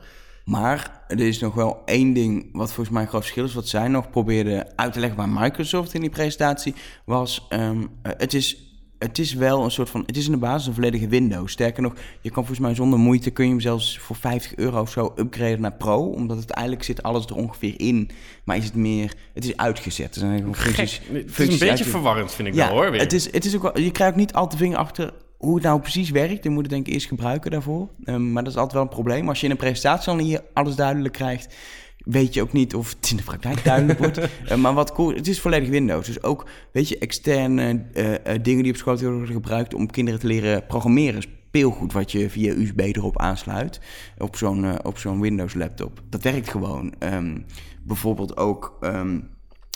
Maar 0.45 1.03
er 1.07 1.19
is 1.19 1.39
nog 1.39 1.53
wel 1.53 1.81
één 1.85 2.13
ding 2.13 2.49
wat 2.51 2.73
volgens 2.73 2.89
mij 2.89 3.01
een 3.01 3.09
groot 3.09 3.21
verschil 3.21 3.45
is. 3.45 3.53
Wat 3.53 3.67
zij 3.67 3.87
nog 3.87 4.09
probeerden 4.09 4.67
uit 4.75 4.93
te 4.93 4.99
leggen 4.99 5.17
bij 5.17 5.41
Microsoft 5.41 5.93
in 5.93 6.01
die 6.01 6.09
presentatie. 6.09 6.75
Was, 7.05 7.47
um, 7.49 7.89
het 8.03 8.33
is 8.33 8.70
het 9.01 9.19
is 9.19 9.33
wel 9.33 9.63
een 9.63 9.71
soort 9.71 9.89
van... 9.89 10.03
Het 10.05 10.17
is 10.17 10.25
in 10.25 10.31
de 10.31 10.37
basis 10.37 10.67
een 10.67 10.73
volledige 10.73 11.07
Windows. 11.07 11.51
Sterker 11.51 11.81
nog, 11.81 11.93
je 12.21 12.29
kan 12.29 12.45
volgens 12.45 12.59
mij 12.59 12.75
zonder 12.75 12.99
moeite... 12.99 13.29
kun 13.29 13.45
je 13.45 13.51
hem 13.51 13.59
zelfs 13.59 13.99
voor 13.99 14.15
50 14.15 14.55
euro 14.55 14.81
of 14.81 14.91
zo 14.91 15.13
upgraden 15.15 15.61
naar 15.61 15.73
Pro. 15.73 16.05
Omdat 16.05 16.37
het 16.37 16.49
eigenlijk 16.49 16.85
zit 16.85 17.03
alles 17.03 17.25
er 17.25 17.35
ongeveer 17.35 17.73
in. 17.79 18.09
Maar 18.43 18.57
is 18.57 18.65
het 18.65 18.75
meer... 18.75 19.13
Het 19.33 19.43
is 19.43 19.57
uitgezet. 19.57 20.17
Functies, 20.51 21.01
Het 21.11 21.39
is 21.39 21.61
een 21.61 21.67
beetje 21.67 21.83
verwarrend, 21.83 22.33
vind 22.33 22.47
ik 22.47 22.53
ja, 22.53 22.67
wel 22.67 22.75
hoor. 22.75 22.91
Weer. 22.91 22.99
Het 22.99 23.13
is, 23.13 23.31
het 23.31 23.45
is 23.45 23.55
ook 23.55 23.61
wel, 23.61 23.79
je 23.79 23.91
krijgt 23.91 24.13
ook 24.13 24.19
niet 24.19 24.33
al 24.33 24.47
te 24.47 24.57
vinger 24.57 24.77
achter 24.77 25.13
hoe 25.37 25.55
het 25.55 25.63
nou 25.63 25.79
precies 25.79 26.09
werkt. 26.09 26.43
Je 26.43 26.49
moet 26.49 26.61
het 26.61 26.71
denk 26.71 26.87
ik 26.87 26.93
eerst 26.93 27.07
gebruiken 27.07 27.51
daarvoor. 27.51 27.87
Ehm, 28.03 28.31
maar 28.31 28.43
dat 28.43 28.51
is 28.51 28.57
altijd 28.57 28.73
wel 28.73 28.83
een 28.83 28.95
probleem. 28.95 29.29
Als 29.29 29.39
je 29.39 29.45
in 29.45 29.51
een 29.51 29.57
presentatie 29.57 30.05
dan 30.05 30.19
hier 30.19 30.41
alles 30.53 30.75
duidelijk 30.75 31.13
krijgt... 31.13 31.55
weet 32.03 32.33
je 32.33 32.41
ook 32.41 32.53
niet 32.53 32.75
of 32.75 32.93
het 32.95 33.09
in 33.11 33.17
de 33.17 33.23
praktijk 33.23 33.63
duidelijk 33.63 33.99
wordt. 33.99 34.19
Eh, 34.45 34.57
maar 34.57 34.73
wat 34.73 34.91
cool, 34.91 35.13
het 35.13 35.27
is 35.27 35.41
volledig 35.41 35.69
Windows. 35.69 36.05
Dus 36.05 36.23
ook, 36.23 36.45
weet 36.71 36.89
je, 36.89 36.97
externe 36.97 37.85
eh, 37.93 38.13
eh, 38.13 38.43
dingen 38.43 38.63
die 38.63 38.71
op 38.71 38.77
school 38.77 38.97
worden 38.97 39.27
gebruikt... 39.27 39.73
om 39.73 39.91
kinderen 39.91 40.19
te 40.19 40.27
leren 40.27 40.65
programmeren. 40.65 41.21
Speelgoed 41.21 41.93
wat 41.93 42.11
je 42.11 42.29
via 42.29 42.53
USB 42.53 42.79
erop 42.79 43.19
aansluit 43.19 43.79
op 44.17 44.35
zo'n 44.35 44.85
op 44.85 44.97
zo'n 44.97 45.21
Windows 45.21 45.53
laptop. 45.53 46.01
Dat 46.09 46.23
werkt 46.23 46.49
gewoon. 46.49 46.93
Ehm, 46.99 47.37
bijvoorbeeld 47.83 48.37
ook... 48.37 48.77
ehm, 48.81 49.19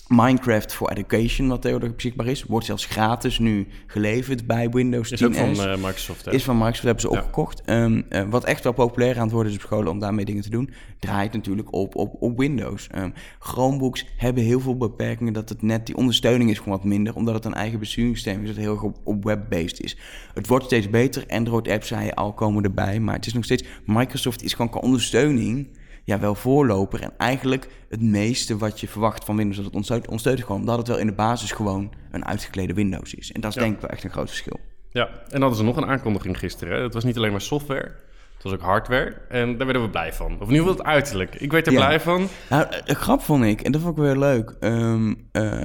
Minecraft 0.08 0.74
for 0.74 0.90
Education, 0.92 1.48
wat 1.48 1.62
tegenwoordig 1.62 1.96
beschikbaar 1.96 2.28
is, 2.28 2.44
wordt 2.44 2.66
zelfs 2.66 2.86
gratis 2.86 3.40
nu 3.40 3.68
geleverd 3.88 4.48
bij 4.48 4.70
Windows 4.70 5.10
10S. 5.10 5.12
is 5.14 5.24
ook 5.24 5.34
van 5.34 5.60
eh, 5.60 5.76
Microsoft. 5.76 6.26
Hè? 6.26 6.32
Is 6.32 6.44
van 6.44 6.56
Microsoft, 6.58 6.84
hebben 6.84 7.02
ze 7.02 7.10
Ja. 7.12 7.18
opgekocht. 7.18 7.62
Ehm, 7.66 8.02
eh, 8.10 8.24
wat 8.30 8.44
echt 8.44 8.64
wel 8.64 8.74
populair 8.74 9.16
aan 9.16 9.24
het 9.24 9.32
worden 9.32 9.52
is 9.52 9.58
op 9.58 9.64
scholen 9.64 9.92
om 9.92 10.00
daarmee 10.00 10.26
dingen 10.26 10.44
te 10.44 10.50
doen, 10.50 10.70
draait 11.00 11.34
natuurlijk 11.34 11.74
op, 11.74 11.96
op, 11.96 12.16
op 12.20 12.38
Windows. 12.38 12.88
Ehm, 12.92 13.10
Chromebooks 13.40 14.06
hebben 14.18 14.44
heel 14.44 14.60
veel 14.60 14.78
beperkingen 14.78 15.34
dat 15.34 15.50
het 15.50 15.62
net, 15.62 15.86
die 15.86 15.96
ondersteuning 15.98 16.50
is 16.50 16.58
gewoon 16.58 16.78
wat 16.78 16.84
minder, 16.84 17.16
omdat 17.16 17.34
het 17.34 17.46
een 17.46 17.54
eigen 17.54 17.80
besturingssysteem 17.80 18.42
is 18.42 18.48
dat 18.48 18.58
heel 18.58 18.72
erg 18.72 18.82
op, 18.84 18.98
op 19.04 19.24
web-based 19.24 19.80
is. 19.82 19.98
Het 20.34 20.48
wordt 20.48 20.66
steeds 20.66 20.90
beter, 20.90 21.24
Android-apps, 21.28 21.88
zei 21.88 22.06
je 22.06 22.16
al, 22.16 22.34
komen 22.34 22.64
erbij, 22.64 23.00
maar 23.00 23.16
het 23.16 23.26
is 23.26 23.34
nog 23.34 23.44
steeds, 23.44 23.64
Microsoft 23.86 24.44
is 24.44 24.54
gewoon 24.54 24.72
qua 24.72 24.80
ondersteuning 24.80 25.68
ja, 26.06 26.20
wel 26.20 26.36
voorloper. 26.36 27.02
En 27.02 27.12
eigenlijk 27.18 27.68
het 27.90 28.02
meeste 28.02 28.58
wat 28.58 28.80
je 28.80 28.88
verwacht 28.88 29.24
van 29.26 29.36
Windows 29.36 29.56
dat 29.56 29.66
het 29.66 29.74
ondersteunt, 29.74 30.06
ondersteunt 30.08 30.42
gewoon 30.44 30.60
omdat 30.60 30.78
het 30.78 30.88
wel 30.88 30.98
in 30.98 31.08
de 31.08 31.14
basis 31.14 31.52
gewoon 31.52 31.92
een 32.12 32.26
uitgeklede 32.26 32.74
Windows 32.74 33.14
is. 33.14 33.32
En 33.32 33.42
dat 33.42 33.50
is 33.50 33.56
Ja. 33.56 33.62
denk 33.62 33.76
ik 33.76 33.82
wel 33.82 33.90
echt 33.90 34.04
een 34.04 34.10
groot 34.12 34.28
verschil. 34.30 34.60
Ja, 34.90 35.10
en 35.30 35.40
hadden 35.42 35.58
ze 35.58 35.64
nog 35.64 35.78
een 35.78 35.86
aankondiging 35.86 36.38
gisteren. 36.40 36.78
Hè? 36.78 36.84
Het 36.84 36.94
was 36.94 37.04
niet 37.04 37.18
alleen 37.18 37.32
maar 37.32 37.42
software, 37.42 37.92
het 38.34 38.44
was 38.44 38.54
ook 38.54 38.62
hardware. 38.62 39.12
En 39.30 39.58
daar 39.58 39.66
werden 39.66 39.84
we 39.84 39.90
blij 39.90 40.14
van. 40.14 40.26
Of 40.34 40.48
in 40.48 40.54
ieder 40.54 40.58
geval 40.58 40.74
het 40.78 40.84
uiterlijk. 40.86 41.36
Ik 41.36 41.52
werd 41.52 41.68
er 41.68 41.74
Ja. 41.74 41.86
blij 41.86 42.00
van. 42.00 42.28
Nou, 42.50 42.68
de 42.86 42.96
grap 42.96 43.22
vond 43.22 43.44
ik, 43.44 43.62
en 43.62 43.72
dat 43.72 43.82
vond 43.82 43.98
ik 43.98 44.04
weer 44.04 44.18
leuk. 44.18 44.56
eh, 44.60 45.64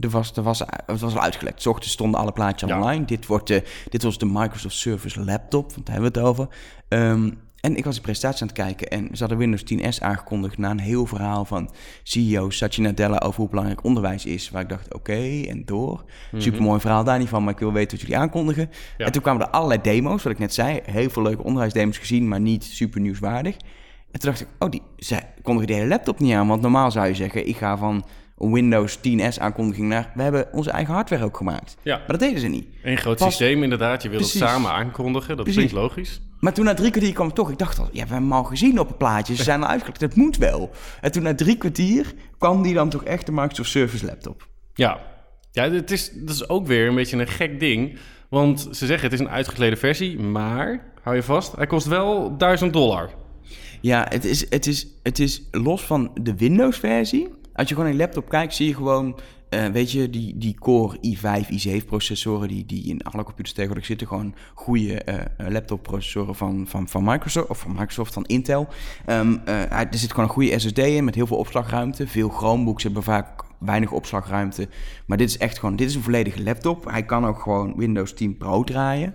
er 0.00 0.10
was, 0.10 0.32
er 0.36 0.42
was, 0.42 0.58
het 0.86 1.00
was 1.00 1.14
al 1.14 1.20
uitgelekt. 1.20 1.62
's 1.62 1.66
ochtends 1.66 1.92
stonden 1.92 2.20
alle 2.20 2.32
plaatjes 2.32 2.70
Ja. 2.70 2.76
online. 2.76 3.04
Dit, 3.04 3.26
wordt 3.26 3.46
de, 3.46 3.62
dit 3.88 4.02
was 4.02 4.18
de 4.18 4.26
Microsoft 4.26 4.74
Surface 4.74 5.24
Laptop, 5.24 5.72
want 5.72 5.86
daar 5.86 5.94
hebben 5.94 6.12
we 6.12 6.18
het 6.18 6.28
over. 6.28 6.48
Ehm, 6.88 7.30
en 7.62 7.76
ik 7.76 7.84
was 7.84 7.94
de 7.94 8.00
presentatie 8.00 8.42
aan 8.42 8.48
het 8.48 8.56
kijken 8.56 8.88
en 8.88 9.08
ze 9.12 9.18
hadden 9.18 9.38
Windows 9.38 9.64
10S 9.72 10.02
aangekondigd 10.02 10.58
na 10.58 10.70
een 10.70 10.78
heel 10.78 11.06
verhaal 11.06 11.44
van 11.44 11.70
CEO 12.02 12.50
Satya 12.50 12.82
Nadella 12.82 13.18
over 13.18 13.40
hoe 13.40 13.48
belangrijk 13.48 13.84
onderwijs 13.84 14.26
is. 14.26 14.50
Waar 14.50 14.62
ik 14.62 14.68
dacht, 14.68 14.94
oké, 14.94 15.42
en 15.48 15.62
door. 15.64 16.04
Super 16.36 16.62
mooi 16.62 16.80
verhaal 16.80 17.04
daar 17.04 17.18
niet 17.18 17.28
van, 17.28 17.44
maar 17.44 17.52
ik 17.52 17.58
wil 17.58 17.72
weten 17.72 17.90
wat 17.90 18.00
jullie 18.00 18.16
aankondigen. 18.16 18.70
Ja. 18.96 19.06
En 19.06 19.12
toen 19.12 19.22
kwamen 19.22 19.46
er 19.46 19.52
allerlei 19.52 19.80
demo's, 19.80 20.22
wat 20.22 20.32
ik 20.32 20.38
net 20.38 20.54
zei. 20.54 20.80
Heel 20.84 21.10
veel 21.10 21.22
leuke 21.22 21.42
onderwijsdemos 21.42 21.98
gezien, 21.98 22.28
maar 22.28 22.40
niet 22.40 22.64
super 22.64 23.00
nieuwswaardig. 23.00 23.56
En 24.10 24.20
toen 24.20 24.30
dacht 24.30 24.40
ik, 24.40 24.48
oh, 24.58 24.70
die, 24.70 24.82
zij 24.96 25.32
kondigen 25.42 25.68
die 25.68 25.76
hele 25.76 25.88
laptop 25.88 26.18
niet 26.18 26.34
aan. 26.34 26.48
Want 26.48 26.62
normaal 26.62 26.90
zou 26.90 27.06
je 27.06 27.14
zeggen, 27.14 27.48
ik 27.48 27.56
ga 27.56 27.76
van 27.76 28.04
Windows 28.50 28.98
10S 28.98 29.38
aankondiging 29.38 29.88
naar... 29.88 30.12
we 30.14 30.22
hebben 30.22 30.48
onze 30.52 30.70
eigen 30.70 30.94
hardware 30.94 31.24
ook 31.24 31.36
gemaakt. 31.36 31.76
Ja. 31.82 31.96
Maar 31.96 32.06
dat 32.06 32.20
deden 32.20 32.40
ze 32.40 32.46
niet. 32.46 32.66
Een 32.82 32.96
groot 32.96 33.18
Pas- 33.18 33.28
systeem 33.28 33.62
inderdaad. 33.62 34.02
Je 34.02 34.08
wil 34.08 34.18
het 34.18 34.28
samen 34.28 34.70
aankondigen. 34.70 35.36
Dat 35.36 35.48
klinkt 35.48 35.72
logisch. 35.72 36.20
Maar 36.38 36.52
toen 36.52 36.64
na 36.64 36.74
drie 36.74 36.90
kwartier 36.90 37.12
kwam 37.12 37.26
het 37.26 37.34
toch. 37.34 37.50
Ik 37.50 37.58
dacht 37.58 37.78
al, 37.78 37.84
ja, 37.84 37.90
we 37.92 37.98
hebben 37.98 38.16
hem 38.16 38.32
al 38.32 38.44
gezien 38.44 38.78
op 38.78 38.88
een 38.88 38.96
plaatje. 38.96 39.34
Ze 39.34 39.42
zijn 39.42 39.62
al 39.62 39.68
uitgelekt, 39.68 40.00
dat 40.00 40.14
moet 40.14 40.36
wel. 40.36 40.70
En 41.00 41.12
toen 41.12 41.22
na 41.22 41.34
drie 41.34 41.56
kwartier 41.56 42.14
kwam 42.38 42.62
die 42.62 42.74
dan 42.74 42.88
toch 42.88 43.04
echt 43.04 43.26
de 43.26 43.32
Microsoft 43.32 43.70
Surface 43.70 44.06
laptop. 44.06 44.48
Ja, 44.74 45.00
ja 45.50 45.70
het 45.70 45.90
is, 45.90 46.10
dat 46.14 46.34
is 46.34 46.48
ook 46.48 46.66
weer 46.66 46.88
een 46.88 46.94
beetje 46.94 47.16
een 47.16 47.28
gek 47.28 47.60
ding. 47.60 47.98
Want 48.28 48.68
ze 48.70 48.86
zeggen 48.86 49.10
het 49.10 49.12
is 49.12 49.26
een 49.26 49.32
uitgeklede 49.32 49.76
versie, 49.76 50.18
maar 50.18 50.92
hou 51.02 51.16
je 51.16 51.22
vast, 51.22 51.56
hij 51.56 51.66
kost 51.66 51.86
wel 51.86 52.36
1000 52.36 52.72
dollar. 52.72 53.10
Ja, 53.80 54.06
het 54.08 54.24
is, 54.24 54.50
het 54.50 54.66
is, 54.66 54.86
het 55.02 55.18
is 55.18 55.42
los 55.50 55.82
van 55.82 56.10
de 56.20 56.36
Windows-versie. 56.36 57.28
Als 57.54 57.68
je 57.68 57.74
gewoon 57.74 57.90
in 57.90 57.96
je 57.96 58.02
laptop 58.02 58.28
kijkt, 58.28 58.54
zie 58.54 58.66
je 58.68 58.74
gewoon... 58.74 59.18
eh, 59.48 59.66
weet 59.66 59.90
je, 59.92 60.10
die, 60.10 60.38
die 60.38 60.54
Core 60.58 60.96
i5, 60.96 61.46
i7-processoren 61.52 62.48
die, 62.48 62.66
die 62.66 62.84
in 62.84 63.02
alle 63.02 63.22
computers 63.24 63.52
tegenwoordig 63.54 63.86
zitten... 63.86 64.06
gewoon 64.06 64.34
goede 64.54 65.02
eh, 65.04 65.14
eh, 65.36 65.52
laptop-processoren 65.52 66.34
van, 66.34 66.64
van, 66.68 66.88
van 66.88 67.04
Microsoft, 67.04 67.48
of 67.48 67.58
van 67.58 67.70
Microsoft, 67.72 68.12
van 68.12 68.24
Intel. 68.24 68.68
Hij- 69.04 69.86
er 69.90 69.98
zit 69.98 70.10
gewoon 70.10 70.24
een 70.24 70.34
goede 70.34 70.58
SSD 70.58 70.78
in 70.78 71.04
met 71.04 71.14
heel 71.14 71.26
veel 71.26 71.36
opslagruimte. 71.36 72.06
Veel 72.06 72.28
Chromebooks 72.28 72.82
hebben 72.82 73.02
vaak 73.02 73.42
weinig 73.58 73.90
opslagruimte. 73.92 74.68
Maar 75.06 75.18
dit 75.18 75.28
is 75.28 75.38
echt 75.38 75.58
gewoon, 75.58 75.76
dit 75.76 75.88
is 75.88 75.94
een 75.94 76.02
volledige 76.02 76.42
laptop. 76.42 76.84
Hij 76.90 77.04
kan 77.04 77.26
ook 77.26 77.40
gewoon 77.40 77.74
Windows 77.76 78.12
10 78.14 78.36
Pro 78.36 78.64
draaien. 78.64 79.14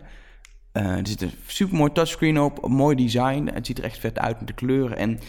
Er 0.71 1.07
zit 1.07 1.21
een 1.21 1.31
supermooi 1.47 1.91
touchscreen 1.91 2.39
op, 2.39 2.67
mooi 2.67 2.95
design. 2.95 3.49
Het 3.53 3.65
ziet 3.65 3.77
er 3.77 3.83
echt 3.83 3.99
vet 3.99 4.19
uit 4.19 4.37
met 4.39 4.47
de 4.47 4.53
kleuren. 4.53 4.97
En 4.97 5.19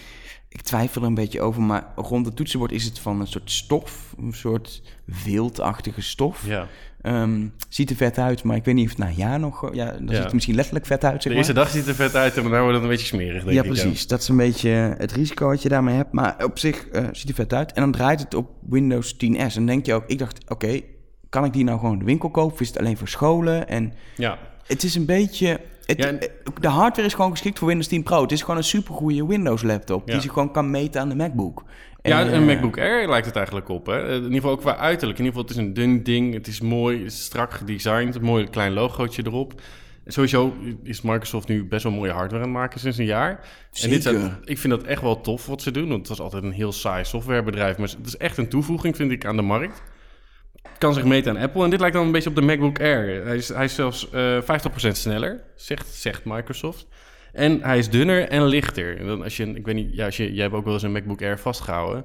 ik 0.48 0.60
twijfel 0.62 1.00
er 1.02 1.06
een 1.06 1.14
beetje 1.14 1.40
over, 1.40 1.62
maar 1.62 1.86
rond 1.96 2.26
het 2.26 2.36
toetsenbord 2.36 2.72
is 2.72 2.84
het 2.84 2.98
van 2.98 3.20
een 3.20 3.26
soort 3.26 3.50
stof. 3.50 4.14
Een 4.18 4.32
soort 4.32 4.82
wildachtige 5.24 6.00
stof. 6.02 6.46
Ja. 6.46 6.66
Ehm, 7.02 7.46
ziet 7.68 7.90
er 7.90 7.96
vet 7.96 8.18
uit, 8.18 8.42
maar 8.42 8.56
ik 8.56 8.64
weet 8.64 8.74
niet 8.74 8.84
of 8.84 8.90
het 8.90 8.98
na 8.98 9.06
een 9.06 9.14
jaar 9.14 9.40
nog... 9.40 9.74
Ja, 9.74 9.90
dan 9.92 10.06
Ja. 10.06 10.14
ziet 10.14 10.24
het 10.24 10.32
misschien 10.32 10.54
letterlijk 10.54 10.86
vet 10.86 11.04
uit, 11.04 11.12
zeg 11.12 11.22
De 11.22 11.28
maar. 11.28 11.38
eerste 11.38 11.52
dag 11.52 11.68
ziet 11.68 11.86
er 11.86 11.94
vet 11.94 12.14
uit 12.14 12.36
en 12.36 12.42
daarna 12.42 12.58
wordt 12.60 12.74
het 12.74 12.82
een 12.82 12.88
beetje 12.90 13.06
smerig, 13.06 13.42
denk 13.44 13.54
Ja, 13.56 13.62
ik. 13.62 13.68
precies. 13.68 14.06
Dat 14.06 14.20
is 14.20 14.28
een 14.28 14.36
beetje 14.36 14.68
het 14.98 15.12
risico 15.12 15.46
wat 15.48 15.62
je 15.62 15.68
daarmee 15.68 15.94
hebt. 15.96 16.12
Maar 16.12 16.44
op 16.44 16.58
zich 16.58 16.88
eh, 16.88 17.06
ziet 17.12 17.28
er 17.28 17.34
vet 17.34 17.52
uit. 17.52 17.72
En 17.72 17.82
dan 17.82 17.92
draait 17.92 18.20
het 18.20 18.34
op 18.34 18.50
Windows 18.68 19.14
10S. 19.14 19.20
En 19.36 19.48
dan 19.54 19.66
denk 19.66 19.86
je 19.86 19.94
ook, 19.94 20.04
ik 20.06 20.18
dacht, 20.18 20.50
oké, 20.50 20.80
kan 21.28 21.44
ik 21.44 21.52
die 21.52 21.64
nou 21.64 21.78
gewoon 21.78 21.92
in 21.92 21.98
de 21.98 22.04
winkel 22.04 22.30
kopen? 22.30 22.52
Of 22.54 22.60
is 22.60 22.68
het 22.68 22.78
alleen 22.78 22.96
voor 22.96 23.08
scholen? 23.08 23.68
En 23.68 23.92
Ja, 24.16 24.38
het 24.66 24.82
is 24.84 24.94
een 24.94 25.06
beetje... 25.06 25.60
Het, 25.88 25.98
Ja, 25.98 26.06
en- 26.06 26.18
De 26.60 26.68
hardware 26.68 27.06
is 27.08 27.14
gewoon 27.14 27.30
geschikt 27.30 27.58
voor 27.58 27.68
Windows 27.68 27.88
10 27.88 28.02
Pro. 28.02 28.22
Het 28.22 28.32
is 28.32 28.40
gewoon 28.40 28.56
een 28.56 28.64
supergoeie 28.64 29.26
Windows 29.26 29.62
laptop. 29.62 30.08
Ja. 30.08 30.14
Die 30.14 30.22
je 30.22 30.28
gewoon 30.28 30.52
kan 30.52 30.70
meten 30.70 31.00
aan 31.00 31.08
de 31.08 31.14
MacBook. 31.14 31.64
En, 32.02 32.10
ja, 32.10 32.20
een 32.20 32.32
eh, 32.32 32.46
MacBook 32.46 32.78
Air 32.78 33.08
lijkt 33.08 33.26
het 33.26 33.36
eigenlijk 33.36 33.68
op. 33.68 33.86
Hè? 33.86 34.08
In 34.08 34.14
ieder 34.22 34.32
geval 34.34 34.50
ook 34.50 34.60
qua 34.60 34.76
uiterlijk. 34.76 35.18
In 35.18 35.24
ieder 35.24 35.40
geval, 35.40 35.42
het 35.42 35.50
is 35.50 35.56
een 35.68 35.74
dun 35.74 36.02
ding. 36.02 36.34
Het 36.34 36.46
is 36.46 36.60
mooi, 36.60 36.98
het 36.98 37.12
is 37.12 37.24
strak 37.24 37.52
gedesigned. 37.52 38.14
Een 38.14 38.22
mooi 38.22 38.48
klein 38.48 38.72
logootje 38.72 39.22
erop. 39.26 39.60
Sowieso 40.06 40.54
is 40.82 41.00
Microsoft 41.02 41.48
nu 41.48 41.64
best 41.64 41.82
wel 41.82 41.92
mooie 41.92 42.10
hardware 42.12 42.42
aan 42.42 42.48
het 42.48 42.58
maken 42.58 42.80
sinds 42.80 42.98
een 42.98 43.04
jaar. 43.04 43.30
En 43.82 43.88
dit 43.90 44.02
Zeker. 44.02 44.38
ik 44.44 44.58
vind 44.58 44.72
dat 44.72 44.82
echt 44.82 45.02
wel 45.02 45.20
tof 45.20 45.46
wat 45.46 45.62
ze 45.62 45.70
doen. 45.70 45.88
Want 45.88 45.98
het 45.98 46.08
was 46.08 46.20
altijd 46.20 46.42
een 46.42 46.52
heel 46.52 46.72
saai 46.72 47.04
softwarebedrijf. 47.04 47.78
Maar 47.78 47.88
het 47.88 48.06
is 48.06 48.16
echt 48.16 48.36
een 48.36 48.48
toevoeging, 48.48 48.96
vind 48.96 49.10
ik, 49.10 49.24
aan 49.26 49.36
de 49.36 49.42
markt. 49.42 49.82
Kan 50.78 50.94
zich 50.94 51.04
meten 51.04 51.36
aan 51.36 51.42
Apple. 51.42 51.64
En 51.64 51.70
dit 51.70 51.80
lijkt 51.80 51.94
dan 51.94 52.06
een 52.06 52.12
beetje 52.12 52.28
op 52.28 52.34
de 52.34 52.42
MacBook 52.42 52.80
Air. 52.80 53.24
Hij 53.24 53.36
is, 53.36 53.48
hij 53.48 53.64
is 53.64 53.74
zelfs 53.74 54.10
eh 54.10 54.40
50% 54.42 54.44
sneller, 54.92 55.40
zegt, 55.56 55.86
zegt 55.88 56.24
Microsoft. 56.24 56.86
En 57.32 57.62
hij 57.62 57.78
is 57.78 57.90
dunner 57.90 58.28
en 58.28 58.44
lichter. 58.44 58.98
En 58.98 59.06
dan 59.06 59.22
als 59.22 59.36
je, 59.36 59.46
ik 59.46 59.66
weet 59.66 59.74
niet, 59.74 59.94
ja, 59.94 60.04
als 60.04 60.16
je, 60.16 60.32
jij 60.32 60.42
hebt 60.42 60.54
ook 60.54 60.64
wel 60.64 60.72
eens 60.72 60.82
een 60.82 60.92
MacBook 60.92 61.22
Air 61.22 61.38
vastgehouden. 61.38 62.04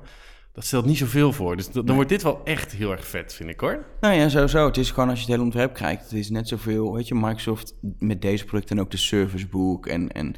Dat 0.53 0.65
stelt 0.65 0.85
niet 0.85 0.97
zoveel 0.97 1.31
voor. 1.31 1.55
Dus 1.55 1.71
dan 1.71 1.95
wordt 1.95 2.09
dit 2.09 2.23
wel 2.23 2.41
echt 2.43 2.71
heel 2.71 2.91
erg 2.91 3.07
vet, 3.07 3.33
vind 3.33 3.49
ik 3.49 3.59
hoor. 3.59 3.85
Nou 3.99 4.13
ja, 4.15 4.29
sowieso. 4.29 4.65
Het 4.65 4.77
is 4.77 4.91
gewoon 4.91 5.09
als 5.09 5.17
je 5.17 5.23
het 5.23 5.33
hele 5.33 5.43
ontwerp 5.43 5.73
kijkt, 5.73 6.03
het 6.03 6.13
is 6.13 6.29
net 6.29 6.47
zoveel, 6.47 6.93
weet 6.93 7.07
je, 7.07 7.15
Microsoft 7.15 7.73
met 7.99 8.21
deze 8.21 8.45
producten 8.45 8.77
en 8.77 8.83
ook 8.83 8.91
de 8.91 8.97
Surface 8.97 9.47
Book 9.47 9.87
en, 9.87 10.11
en 10.11 10.27
eh, 10.27 10.35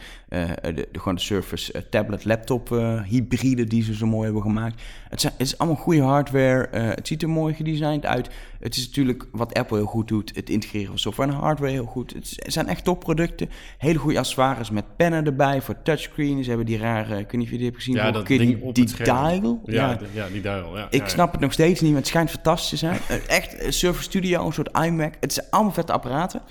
de, 0.62 0.74
de, 0.74 0.88
gewoon 1.00 1.16
de 1.16 1.22
Surface 1.22 1.72
eh, 1.74 1.82
tablet 1.90 2.26
laptop 2.26 2.72
eh, 2.72 3.02
hybride 3.02 3.64
die 3.64 3.84
ze 3.84 3.96
zo 3.96 4.06
mooi 4.06 4.24
hebben 4.24 4.42
gemaakt. 4.42 4.82
Het, 5.10 5.22
zijn, 5.22 5.34
het 5.38 5.48
is 5.48 5.58
allemaal 5.58 5.78
goede 5.82 6.02
hardware. 6.02 6.68
eh, 6.68 6.88
het 6.88 7.08
ziet 7.08 7.22
er 7.22 7.30
mooi 7.30 7.54
gedesigned 7.54 8.06
uit. 8.06 8.30
Het 8.60 8.76
is 8.76 8.86
natuurlijk 8.88 9.26
wat 9.32 9.54
Apple 9.54 9.78
heel 9.78 9.86
goed 9.86 10.08
doet, 10.08 10.32
het 10.36 10.50
integreren 10.50 10.88
van 10.88 10.98
software 11.00 11.32
en 11.32 11.38
hardware 11.38 11.72
heel 11.72 11.86
goed. 11.86 12.14
Het, 12.14 12.34
zijn 12.46 12.68
echt 12.68 12.84
topproducten. 12.84 13.50
Hele 13.78 14.00
goede 14.00 14.18
accessoires 14.18 14.70
met 14.70 14.96
pennen 14.98 15.26
erbij 15.26 15.62
voor 15.62 15.82
touchscreen. 15.84 16.44
Ze 16.44 16.48
hebben 16.50 16.66
die 16.68 16.78
rare, 16.78 17.18
ik 17.20 17.32
weet 17.32 17.32
niet 17.32 17.44
of 17.46 17.50
je 17.52 17.56
die 17.58 17.66
hebt 17.66 17.78
gezien, 17.78 17.96
Ja, 17.96 18.12
dat 18.12 18.28
ding 18.28 18.42
die, 18.42 18.62
op 18.62 18.76
die 18.76 18.88
scherm. 18.88 19.40
dial. 19.42 19.62
Ja, 19.66 19.94
de- 19.96 20.06
ja 20.14 20.28
die 20.28 20.42
dial. 20.42 20.78
Ja, 20.78 20.88
Ik 20.90 21.02
ja, 21.02 21.08
snap 21.08 21.32
het 21.32 21.42
nog 21.42 21.54
steeds 21.54 21.82
niet, 21.82 21.90
maar 21.92 22.00
het 22.00 22.10
schijnt 22.10 22.30
fantastisch 22.30 22.70
te 22.70 22.78
zijn. 22.78 22.98
Eh, 23.10 23.30
Echt, 23.30 23.56
eh, 23.56 23.72
Surface 23.72 24.04
Studio, 24.04 24.46
een 24.46 24.54
soort 24.54 24.78
iMac. 24.86 25.14
Het 25.20 25.34
zijn 25.34 25.46
allemaal 25.50 25.74
vette 25.74 25.94
apparaten. 25.94 26.42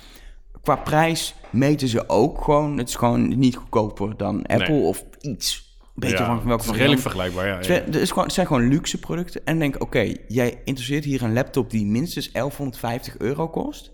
Qua 0.64 0.76
prijs 0.76 1.34
meten 1.50 1.88
ze 1.88 2.08
ook 2.08 2.42
gewoon. 2.44 2.78
Het 2.78 2.88
is 2.88 2.94
gewoon 2.94 3.38
niet 3.38 3.56
goedkoper 3.56 4.16
dan 4.16 4.46
Apple 4.46 4.74
Nee. 4.74 4.82
of 4.82 5.04
iets. 5.20 5.72
Een 5.80 5.88
beetje 5.94 6.16
Ja, 6.16 6.24
van 6.24 6.46
welke 6.46 6.62
het 6.62 6.70
is 6.70 6.76
redelijk 6.76 7.00
vergelijkbaar, 7.00 7.46
ja. 7.46 7.56
Het 7.56 7.66
ja. 7.66 7.72
zijn- 7.74 7.84
Het, 7.84 7.94
is 7.94 8.08
gewoon, 8.08 8.24
het 8.24 8.32
zijn 8.32 8.46
gewoon 8.46 8.68
luxe 8.68 8.98
producten. 8.98 9.40
En 9.44 9.58
denk 9.58 9.82
oké, 9.82 10.14
jij 10.28 10.60
interesseert 10.64 11.04
hier 11.04 11.22
een 11.22 11.32
laptop 11.32 11.70
die 11.70 11.86
minstens 11.86 12.32
1150 12.32 13.18
euro 13.18 13.48
kost. 13.48 13.92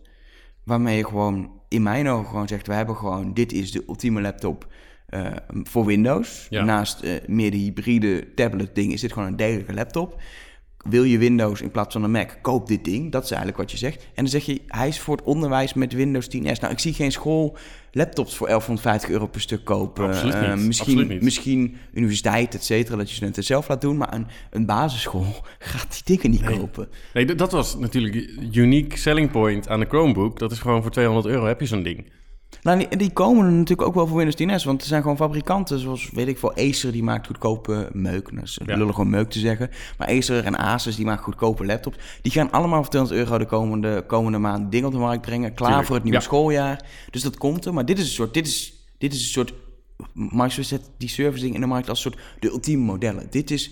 Waarmee 0.65 0.97
je 0.97 1.05
gewoon, 1.07 1.51
in 1.69 1.83
mijn 1.83 2.09
ogen 2.09 2.29
gewoon 2.29 2.49
zegt, 2.49 2.67
we 2.67 2.73
hebben 2.75 2.97
gewoon, 2.97 3.35
dit 3.35 3.53
is 3.53 3.73
de 3.73 3.85
ultieme 3.89 4.21
laptop 4.21 4.67
eh, 5.07 5.27
voor 5.63 5.85
Windows. 5.85 6.47
Ja. 6.51 6.65
Naast 6.65 7.01
eh, 7.01 7.15
meer 7.27 7.51
de 7.51 7.57
hybride 7.57 8.35
tablet 8.35 8.75
ding 8.75 8.93
is 8.93 9.01
dit 9.01 9.13
gewoon 9.13 9.29
een 9.29 9.37
degelijke 9.37 9.75
laptop. 9.75 10.21
Wil 10.89 11.05
je 11.05 11.19
Windows 11.19 11.61
in 11.61 11.71
plaats 11.71 11.93
van 11.93 12.05
een 12.05 12.11
Mac, 12.11 12.31
koop 12.43 12.67
dit 12.67 12.85
ding. 12.85 13.13
Dat 13.13 13.25
is 13.25 13.31
eigenlijk 13.31 13.61
wat 13.61 13.71
je 13.71 13.77
zegt. 13.77 14.03
En 14.03 14.11
dan 14.15 14.29
zeg 14.29 14.45
je, 14.45 14.61
hij 14.67 14.89
is 14.89 15.01
voor 15.01 15.17
het 15.17 15.25
onderwijs 15.25 15.75
met 15.75 15.93
Windows 15.93 16.27
10S. 16.37 16.61
Nou, 16.61 16.73
ik 16.73 16.79
zie 16.79 16.93
geen 16.93 17.13
school 17.13 17.57
laptops 17.93 18.37
voor 18.37 18.47
1150 18.47 19.11
euro 19.11 19.27
per 19.27 19.41
stuk 19.41 19.65
kopen. 19.65 20.07
Absoluut 20.07 20.35
niet. 20.35 20.45
Eh, 20.45 20.55
misschien, 20.55 20.87
Absoluut 20.87 21.09
niet. 21.09 21.23
misschien 21.23 21.77
universiteit, 21.93 22.55
et 22.55 22.65
cetera, 22.65 22.97
dat 22.97 23.09
je 23.09 23.15
studenten 23.15 23.45
zelf 23.45 23.69
laat 23.69 23.81
doen. 23.81 23.97
Maar 23.97 24.15
een, 24.15 24.27
een 24.51 24.67
basisschool 24.67 25.35
gaat 25.59 26.03
die 26.05 26.17
dingen 26.17 26.31
niet 26.31 26.59
kopen. 26.59 26.89
Nee, 27.15 27.35
dat 27.35 27.53
was 27.53 27.77
natuurlijk 27.79 28.31
unique 28.53 28.99
selling 28.99 29.31
point 29.31 29.69
aan 29.69 29.81
de 29.81 29.87
Chromebook. 29.87 30.39
Dat 30.39 30.53
is 30.53 30.59
gewoon 30.59 30.83
voor 30.83 30.91
200 30.91 31.27
euro 31.27 31.47
heb 31.47 31.61
je 31.61 31.67
zo'n 31.67 31.83
ding. 31.83 32.05
Nou, 32.63 32.79
die, 32.79 32.97
die 32.97 33.11
komen 33.13 33.45
er 33.47 33.53
natuurlijk 33.53 33.89
ook 33.89 33.95
wel 33.95 34.07
voor 34.07 34.17
Windows 34.17 34.61
10S. 34.63 34.65
Want 34.67 34.81
er 34.81 34.87
zijn 34.87 35.03
gewoon 35.03 35.17
fabrikanten 35.17 35.79
zoals, 35.79 36.11
weet 36.11 36.29
ik 36.29 36.39
veel, 36.39 36.55
Acer 36.57 36.93
die 36.93 37.03
maakt 37.03 37.27
goedkope 37.27 37.89
meuk. 37.93 38.35
Dat 38.35 38.45
is 38.45 38.61
Ja. 38.67 38.77
lullig 38.77 38.99
om 38.99 39.11
meuk 39.11 39.31
te 39.31 39.39
zeggen. 39.39 39.71
Maar 39.99 40.09
Acer 40.09 40.45
en 40.45 40.59
Asus 40.59 40.97
die 40.97 41.05
maken 41.05 41.25
goedkope 41.25 41.65
laptops. 41.67 41.97
Die 42.23 42.33
gaan 42.33 42.51
allemaal 42.51 42.81
voor 42.83 42.91
200 42.91 43.21
euro 43.21 43.39
de 43.39 43.47
komende, 43.47 44.05
komende 44.07 44.39
maand 44.39 44.71
dingen 44.73 44.87
op 44.87 44.93
de 44.93 44.99
markt 44.99 45.23
brengen. 45.23 45.55
Klaar 45.55 45.67
Tuurlijk, 45.69 45.87
voor 45.87 45.95
het 45.97 46.05
nieuwe 46.05 46.19
ja. 46.21 46.25
schooljaar. 46.25 46.85
Dus 47.11 47.23
dat 47.23 47.37
komt 47.37 47.65
er. 47.65 47.75
Maar 47.75 47.85
dit 47.85 47.99
is 47.99 48.05
een 48.05 48.11
soort, 48.11 48.35
dit 48.35 48.47
is, 48.47 48.87
dit 48.99 49.13
is 49.15 49.21
een 49.21 49.29
soort, 49.29 49.53
Microsoft 50.13 50.69
zet 50.69 50.91
die 50.99 51.09
service 51.09 51.43
ding 51.43 51.55
in 51.55 51.61
de 51.61 51.67
markt 51.67 51.89
als 51.89 52.01
soort 52.01 52.19
de 52.41 52.49
ultieme 52.49 52.85
modellen. 52.85 53.27
Dit 53.31 53.51
is 53.51 53.71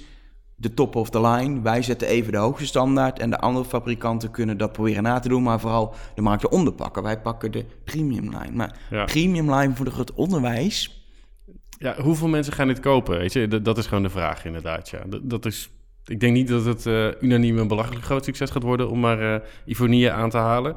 de 0.61 0.75
top 0.75 0.97
of 0.97 1.11
the 1.11 1.21
line. 1.21 1.61
Wij 1.63 1.83
zetten 1.83 2.09
even 2.09 2.33
de 2.33 2.39
hoogste 2.39 2.67
standaard. 2.67 3.19
En 3.19 3.31
de 3.31 3.39
andere 3.39 3.65
fabrikanten 3.65 4.31
kunnen 4.31 4.59
dat 4.59 4.73
proberen 4.73 5.03
na 5.03 5.19
te 5.19 5.29
doen. 5.29 5.43
Maar 5.43 5.61
vooral 5.61 5.95
de 6.15 6.23
markt 6.23 6.45
eronder 6.45 6.73
pakken. 6.73 7.03
Wij 7.03 7.21
pakken 7.21 7.53
de 7.53 7.65
premium 7.85 8.25
line. 8.25 8.51
Maar 8.53 8.79
Ja. 8.91 9.05
premium 9.05 9.55
line 9.55 9.75
voor 9.75 9.87
het 9.87 10.13
onderwijs. 10.15 11.03
Ja, 11.79 11.95
hoeveel 12.03 12.29
mensen 12.29 12.53
gaan 12.53 12.67
dit 12.67 12.81
kopen? 12.81 13.19
Weet 13.19 13.33
je, 13.33 13.49
dat, 13.49 13.65
dat 13.65 13.79
is 13.79 13.87
gewoon 13.87 14.03
de 14.03 14.11
vraag 14.11 14.45
inderdaad. 14.45 14.89
Ja. 14.89 14.99
Dat, 15.07 15.21
dat 15.31 15.47
is, 15.47 15.71
ik 16.05 16.21
denk 16.21 16.33
niet 16.33 16.49
dat 16.49 16.65
het 16.65 16.87
eh, 16.87 17.07
unaniem 17.21 17.59
een 17.59 17.69
belachelijk 17.69 18.05
groot 18.05 18.25
succes 18.25 18.51
gaat 18.51 18.63
worden 18.63 18.91
om 18.91 19.01
maar 19.01 19.43
Ivonie 19.67 20.11
aan 20.13 20.31
te 20.31 20.37
halen. 20.37 20.77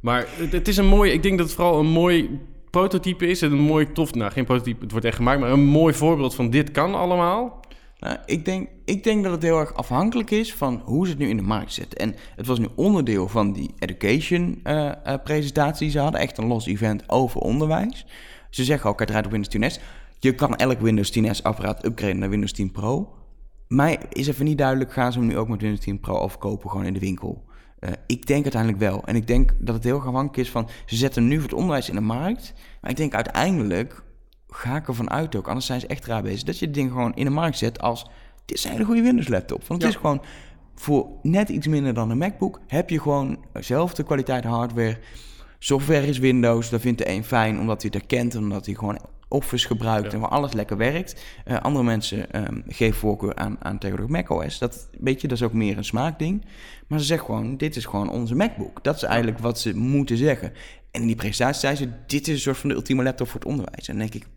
Maar 0.00 0.26
het, 0.36 0.52
het 0.52 0.68
is 0.68 0.76
een 0.76 0.86
mooi, 0.86 1.12
ik 1.12 1.22
denk 1.22 1.38
dat 1.38 1.46
het 1.46 1.56
vooral 1.56 1.78
een 1.80 1.86
mooi 1.90 2.40
prototype 2.70 3.26
is 3.26 3.42
en 3.42 3.52
een 3.52 3.58
mooi 3.58 3.92
tof, 3.92 4.14
nou 4.14 4.32
geen 4.32 4.44
prototype, 4.44 4.82
het 4.82 4.90
wordt 4.90 5.06
echt 5.06 5.16
gemaakt, 5.16 5.40
maar 5.40 5.50
een 5.50 5.64
mooi 5.64 5.94
voorbeeld 5.94 6.34
van 6.34 6.50
dit 6.50 6.70
kan 6.70 6.94
allemaal. 6.94 7.59
Nou, 8.00 8.16
ik, 8.26 8.44
denk, 8.44 8.68
ik 8.84 9.04
denk 9.04 9.22
dat 9.22 9.32
het 9.32 9.42
heel 9.42 9.58
erg 9.58 9.74
afhankelijk 9.74 10.30
is 10.30 10.54
van 10.54 10.82
hoe 10.84 11.04
ze 11.04 11.10
het 11.10 11.20
nu 11.20 11.28
in 11.28 11.36
de 11.36 11.42
markt 11.42 11.72
zetten. 11.72 11.98
En 11.98 12.14
het 12.36 12.46
was 12.46 12.58
nu 12.58 12.68
onderdeel 12.74 13.28
van 13.28 13.52
die 13.52 13.70
education 13.78 14.60
eh, 14.62 14.88
eh, 15.04 15.22
presentatie 15.24 15.90
ze 15.90 15.98
hadden. 15.98 16.20
Echt 16.20 16.38
een 16.38 16.46
los 16.46 16.66
event 16.66 17.08
over 17.08 17.40
onderwijs. 17.40 18.06
Ze 18.50 18.64
zeggen 18.64 18.90
ook, 18.90 19.04
draait 19.04 19.26
op 19.26 19.32
Windows 19.32 19.78
10S. 19.78 19.82
Je 20.18 20.34
kan 20.34 20.56
elk 20.56 20.80
Windows 20.80 21.18
10S 21.18 21.42
apparaat 21.42 21.84
upgraden 21.84 22.18
naar 22.18 22.30
Windows 22.30 22.52
10 22.52 22.70
Pro. 22.70 23.14
Mij 23.68 23.98
is 24.12 24.26
even 24.26 24.44
niet 24.44 24.58
duidelijk, 24.58 24.92
gaan 24.92 25.12
ze 25.12 25.18
hem 25.18 25.28
nu 25.28 25.36
ook 25.36 25.48
met 25.48 25.60
Windows 25.60 25.84
10 25.84 26.00
Pro 26.00 26.18
overkopen 26.18 26.70
gewoon 26.70 26.86
in 26.86 26.92
de 26.92 27.00
winkel? 27.00 27.44
Eh, 27.78 27.90
ik 28.06 28.26
denk 28.26 28.42
uiteindelijk 28.42 28.82
wel. 28.82 29.04
En 29.04 29.16
ik 29.16 29.26
denk 29.26 29.52
dat 29.58 29.74
het 29.74 29.84
heel 29.84 29.96
afhankelijk 29.96 30.36
is 30.36 30.50
van... 30.50 30.68
ze 30.86 30.96
zetten 30.96 31.28
nu 31.28 31.34
voor 31.34 31.44
het 31.44 31.52
onderwijs 31.52 31.88
in 31.88 31.94
de 31.94 32.00
markt. 32.00 32.54
Maar 32.80 32.90
ik 32.90 32.96
denk 32.96 33.14
uiteindelijk 33.14 34.02
ga 34.50 34.76
ik 34.76 34.88
ervan 34.88 35.10
uit 35.10 35.36
ook, 35.36 35.48
anders 35.48 35.66
zijn 35.66 35.80
ze 35.80 35.86
echt 35.86 36.06
raar 36.06 36.22
bezig... 36.22 36.42
dat 36.42 36.58
je 36.58 36.64
het 36.64 36.74
ding 36.74 36.90
gewoon 36.90 37.14
in 37.14 37.24
de 37.24 37.30
markt 37.30 37.58
zet 37.58 37.80
als... 37.80 38.06
dit 38.44 38.56
is 38.56 38.64
een 38.64 38.70
hele 38.70 38.84
goede 38.84 39.02
Windows 39.02 39.28
laptop. 39.28 39.66
Want 39.66 39.82
het 39.82 39.92
Ja. 39.92 39.96
is 39.98 40.02
gewoon 40.04 40.22
voor 40.74 41.06
net 41.22 41.48
iets 41.48 41.66
minder 41.66 41.94
dan 41.94 42.10
een 42.10 42.18
MacBook... 42.18 42.60
heb 42.66 42.90
je 42.90 43.00
gewoon 43.00 43.44
dezelfde 43.52 44.02
kwaliteit 44.02 44.44
hardware. 44.44 44.98
Software 45.58 46.06
is 46.06 46.18
Windows, 46.18 46.70
dat 46.70 46.80
vindt 46.80 46.98
de 46.98 47.08
een 47.08 47.24
fijn... 47.24 47.58
omdat 47.58 47.82
hij 47.82 47.90
het 47.94 48.00
herkent, 48.02 48.36
omdat 48.36 48.66
hij 48.66 48.74
gewoon 48.74 48.98
Office 49.28 49.66
gebruikt... 49.66 50.06
Ja. 50.06 50.12
en 50.12 50.20
waar 50.20 50.30
alles 50.30 50.52
lekker 50.52 50.76
werkt. 50.76 51.24
Eh, 51.44 51.58
andere 51.60 51.84
mensen 51.84 52.32
ehm, 52.32 52.60
geven 52.68 52.98
voorkeur 53.00 53.34
aan, 53.34 53.56
aan 53.60 53.78
tegenwoordig 53.78 54.16
macOS. 54.16 54.58
Dat, 54.58 54.88
weet 55.00 55.20
je, 55.20 55.28
dat 55.28 55.36
is 55.36 55.44
ook 55.44 55.52
meer 55.52 55.76
een 55.76 55.84
smaakding. 55.84 56.44
Maar 56.86 56.98
ze 56.98 57.04
zeggen 57.04 57.26
gewoon, 57.26 57.56
dit 57.56 57.76
is 57.76 57.84
gewoon 57.84 58.10
onze 58.10 58.34
MacBook. 58.34 58.84
Dat 58.84 58.96
is 58.96 59.02
eigenlijk 59.02 59.38
wat 59.38 59.58
ze 59.60 59.76
moeten 59.76 60.16
zeggen. 60.16 60.52
En 60.90 61.00
in 61.00 61.06
die 61.06 61.16
presentatie 61.16 61.60
zei 61.60 61.76
ze, 61.76 61.88
dit 62.06 62.28
is 62.28 62.34
een 62.34 62.40
soort 62.40 62.56
van 62.58 62.68
de 62.68 62.74
ultieme 62.74 63.02
laptop 63.02 63.26
voor 63.28 63.40
het 63.40 63.48
onderwijs. 63.48 63.88
En 63.88 63.98
dan 63.98 64.08
denk 64.08 64.24
ik, 64.24 64.30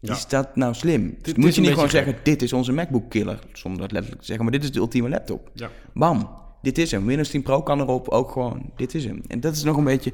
Ja. 0.00 0.14
is 0.14 0.26
dat 0.26 0.56
nou 0.56 0.74
slim? 0.74 1.16
Dus 1.22 1.34
moet 1.34 1.54
je 1.54 1.60
niet 1.60 1.70
gewoon 1.70 1.90
zeggen, 1.90 2.16
dit 2.22 2.42
is 2.42 2.52
onze 2.52 2.72
MacBook 2.72 3.10
killer. 3.10 3.38
Zonder 3.52 3.80
dat 3.80 3.92
letterlijk 3.92 4.20
te 4.20 4.26
zeggen, 4.26 4.44
maar 4.44 4.54
dit 4.54 4.64
is 4.64 4.72
de 4.72 4.78
ultieme 4.78 5.08
laptop. 5.08 5.50
Ja. 5.54 5.70
Bam, 5.94 6.30
dit 6.62 6.78
is 6.78 6.90
hem. 6.90 7.06
Windows 7.06 7.28
10 7.28 7.42
Pro 7.42 7.62
kan 7.62 7.80
erop, 7.80 8.08
ook 8.08 8.30
gewoon, 8.30 8.70
dit 8.76 8.94
is 8.94 9.04
hem. 9.04 9.20
En 9.26 9.40
dat 9.40 9.54
is 9.56 9.62
nog 9.62 9.76
een 9.76 9.84
beetje... 9.84 10.12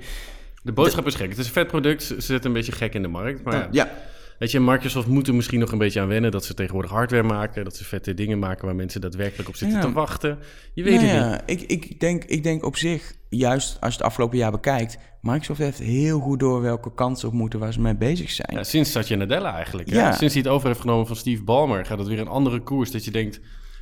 De 0.63 0.73
boodschap 0.73 1.07
is 1.07 1.15
gek. 1.15 1.29
Het 1.29 1.39
is 1.39 1.47
een 1.47 1.53
vet 1.53 1.67
product, 1.67 2.03
ze 2.03 2.21
zetten 2.21 2.47
een 2.51 2.57
beetje 2.57 2.73
gek 2.73 2.95
in 2.95 3.03
de 3.03 3.09
markt. 3.09 3.43
Maar 3.45 3.55
ja, 3.55 3.69
ja, 3.71 3.91
weet 4.39 4.51
je, 4.51 4.61
Microsoft 4.61 5.07
moet 5.07 5.29
er 5.29 5.35
misschien 5.35 5.61
nog 5.61 5.73
een 5.73 5.79
beetje 5.79 6.01
aan 6.01 6.09
wennen 6.09 6.31
dat 6.31 6.45
ze 6.45 6.55
tegenwoordig 6.55 6.91
hardware 6.91 7.23
maken, 7.23 7.65
dat 7.65 7.77
ze 7.77 7.85
vette 7.85 8.15
dingen 8.15 8.39
maken 8.39 8.67
waar 8.67 8.75
mensen 8.75 9.01
daadwerkelijk 9.01 9.49
op 9.49 9.57
zitten 9.57 9.79
Ja. 9.79 9.85
te 9.85 9.93
wachten. 9.93 10.39
Je 10.75 10.83
weet 10.83 10.95
Nou 10.95 11.07
het 11.07 11.21
niet. 11.21 11.31
ja, 11.31 11.41
ik, 11.47 11.61
ik, 11.85 12.01
denk, 12.01 12.25
ik 12.25 12.43
denk 12.43 12.65
op 12.65 12.77
zich, 12.77 13.13
juist 13.29 13.77
als 13.81 13.93
je 13.93 13.99
het 13.99 14.07
afgelopen 14.07 14.39
jaar 14.39 14.51
bekijkt... 14.51 14.99
Microsoft 15.21 15.59
heeft 15.61 15.79
heel 15.79 16.21
goed 16.21 16.41
door 16.41 16.61
welke 16.61 16.95
kansen 16.95 17.29
op 17.29 17.35
moeten 17.35 17.59
waar 17.59 17.73
ze 17.73 17.81
mee 17.81 17.97
bezig 17.97 18.31
zijn. 18.31 18.49
Ja, 18.53 18.63
sinds 18.63 18.91
Satya 18.93 19.17
Nadella 19.17 19.55
eigenlijk. 19.55 19.91
hè? 19.91 19.97
Ja. 19.99 20.13
Sinds 20.13 20.35
hij 20.35 20.43
het 20.43 20.53
over 20.53 20.67
heeft 20.69 20.81
genomen 20.81 21.07
van 21.07 21.17
Steve 21.17 21.43
Ballmer, 21.43 21.87
gaat 21.87 21.99
het 21.99 22.09
weer 22.09 22.19
een 22.21 22.29
andere 22.29 22.61
koers. 22.61 22.91
Dat 22.91 23.05
je 23.05 23.11
denkt, 23.11 23.41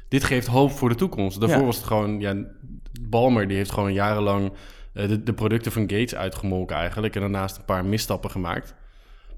dit 0.08 0.24
geeft 0.24 0.46
hoop 0.46 0.70
voor 0.70 0.88
de 0.88 0.94
toekomst. 0.94 1.40
Daarvoor 1.40 1.64
was 1.64 1.76
het 1.76 1.84
gewoon, 1.86 2.20
ja, 2.20 2.34
Ballmer 3.00 3.48
die 3.48 3.56
heeft 3.56 3.70
gewoon 3.72 3.92
jarenlang 3.92 4.52
eh, 4.92 5.08
de, 5.08 5.22
de 5.22 5.32
producten 5.32 5.72
van 5.72 5.82
Gates 5.82 6.14
uitgemolken 6.14 6.76
eigenlijk. 6.76 7.14
En 7.14 7.20
daarnaast 7.20 7.56
een 7.56 7.64
paar 7.64 7.84
misstappen 7.84 8.30
gemaakt. 8.30 8.74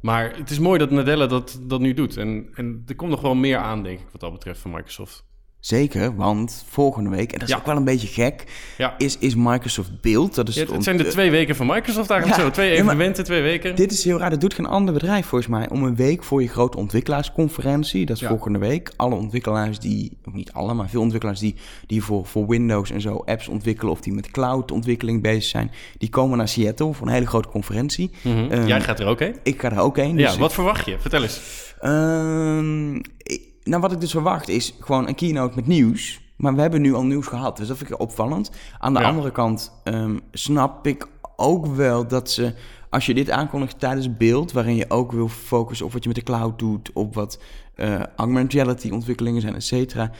Maar 0.01 0.37
het 0.37 0.51
is 0.51 0.59
mooi 0.59 0.79
dat 0.79 0.91
Nadella 0.91 1.27
dat, 1.27 1.61
dat 1.63 1.81
nu 1.81 1.95
doet. 1.95 2.17
En, 2.17 2.49
en 2.55 2.83
er 2.87 2.95
komt 2.95 3.11
nog 3.11 3.21
wel 3.21 3.35
meer 3.35 3.59
aan, 3.59 3.83
denk 3.83 4.01
ik, 4.01 4.09
wat 4.13 4.21
dat 4.21 4.33
betreft 4.33 4.61
van 4.61 4.71
Microsoft. 4.71 5.25
Zeker, 5.61 6.17
want 6.17 6.65
volgende 6.69 7.11
week, 7.11 7.33
en 7.33 7.39
dat 7.39 7.49
is 7.49 7.55
Ja. 7.55 7.61
ook 7.61 7.67
wel 7.67 7.77
een 7.77 7.85
beetje 7.85 8.07
gek, 8.07 8.45
Ja. 8.79 8.95
is, 8.99 9.19
is 9.19 9.35
Microsoft 9.35 10.01
Build. 10.01 10.35
Dat 10.35 10.49
is 10.49 10.55
Ja, 10.55 10.65
het, 10.73 10.85
zijn 10.85 10.97
de 10.97 11.07
twee 11.07 11.31
weken 11.31 11.57
van 11.57 11.67
Microsoft 11.67 12.11
eigenlijk 12.11 12.41
zo. 12.43 12.51
Twee 12.51 12.71
evenementen, 12.71 13.25
twee 13.25 13.43
weken. 13.43 13.75
Dit 13.77 13.93
is 13.93 14.05
heel 14.05 14.19
raar, 14.19 14.31
dat 14.31 14.41
doet 14.41 14.55
geen 14.55 14.67
ander 14.67 14.95
bedrijf 14.95 15.27
volgens 15.27 15.51
mij. 15.51 15.69
Om 15.69 15.83
een 15.83 15.97
week 15.97 16.23
voor 16.25 16.43
je 16.43 16.49
grote 16.49 16.77
ontwikkelaarsconferentie, 16.77 18.07
dat 18.07 18.17
is 18.21 18.27
volgende 18.29 18.59
week. 18.59 18.93
Alle 18.97 19.15
ontwikkelaars 19.15 19.79
die, 19.79 20.19
of 20.25 20.33
niet 20.33 20.53
alle, 20.53 20.75
maar 20.75 20.89
veel 20.89 21.01
ontwikkelaars 21.01 21.41
die, 21.41 21.55
die 21.87 22.03
voor, 22.03 22.27
voor 22.27 22.47
Windows 22.49 22.91
en 22.91 23.01
zo 23.01 23.23
apps 23.25 23.49
ontwikkelen... 23.49 23.93
of 23.93 24.01
die 24.01 24.13
met 24.13 24.31
cloud-ontwikkeling 24.31 25.23
bezig 25.23 25.45
zijn, 25.45 25.71
die 25.99 26.09
komen 26.09 26.39
naar 26.39 26.49
Seattle 26.49 26.93
voor 26.93 27.07
een 27.07 27.13
hele 27.13 27.27
grote 27.27 27.49
conferentie. 27.49 28.11
Mhm. 28.23 28.51
Ehm, 28.51 28.67
Jij 28.67 28.81
gaat 28.81 29.01
er 29.01 29.07
ook 29.07 29.19
heen? 29.21 29.37
Ik 29.43 29.61
ga 29.61 29.71
er 29.73 29.79
ook 29.81 29.97
heen. 29.97 30.17
dus 30.17 30.33
Ja, 30.33 30.39
wat 30.39 30.53
verwacht 30.53 30.87
je? 30.87 30.97
Vertel 30.99 31.23
eens. 31.23 31.41
Ehm, 31.81 32.95
ik- 32.97 33.55
nou, 33.67 33.83
wat 33.83 33.93
ik 33.93 34.01
dus 34.01 34.11
verwacht 34.11 34.49
is 34.49 34.75
gewoon 34.81 35.09
een 35.09 35.15
keynote 35.15 35.57
met 35.57 35.67
nieuws. 35.67 36.21
Maar 36.37 36.55
we 36.55 36.61
hebben 36.61 36.81
nu 36.81 36.95
al 36.95 37.05
nieuws 37.05 37.27
gehad, 37.27 37.57
dus 37.57 37.69
dat 37.69 37.77
vind 37.77 37.91
ik 37.91 38.01
opvallend. 38.01 38.51
Aan 38.79 38.95
de 38.95 39.01
Ja. 39.01 39.09
andere 39.09 39.31
kant 39.31 39.73
ehm, 39.85 40.19
snap 40.33 40.87
ik 40.87 41.09
ook 41.37 41.67
wel 41.67 42.07
dat 42.07 42.31
ze, 42.31 42.55
als 42.91 43.07
je 43.07 43.15
dit 43.15 43.31
aankondigt 43.31 43.79
tijdens 43.79 44.17
beeld, 44.17 44.53
waarin 44.53 44.77
je 44.77 44.91
ook 44.91 45.13
wil 45.13 45.29
focussen 45.29 45.87
op 45.87 45.93
wat 45.93 46.03
je 46.03 46.09
met 46.09 46.19
de 46.19 46.25
cloud 46.25 46.59
doet, 46.59 46.91
op 46.93 47.15
wat 47.15 47.39
eh 47.75 48.03
augmented 48.17 48.53
reality 48.53 48.91
ontwikkelingen 48.91 49.41
zijn, 49.41 49.55
et 49.55 49.65
cetera, 49.65 50.11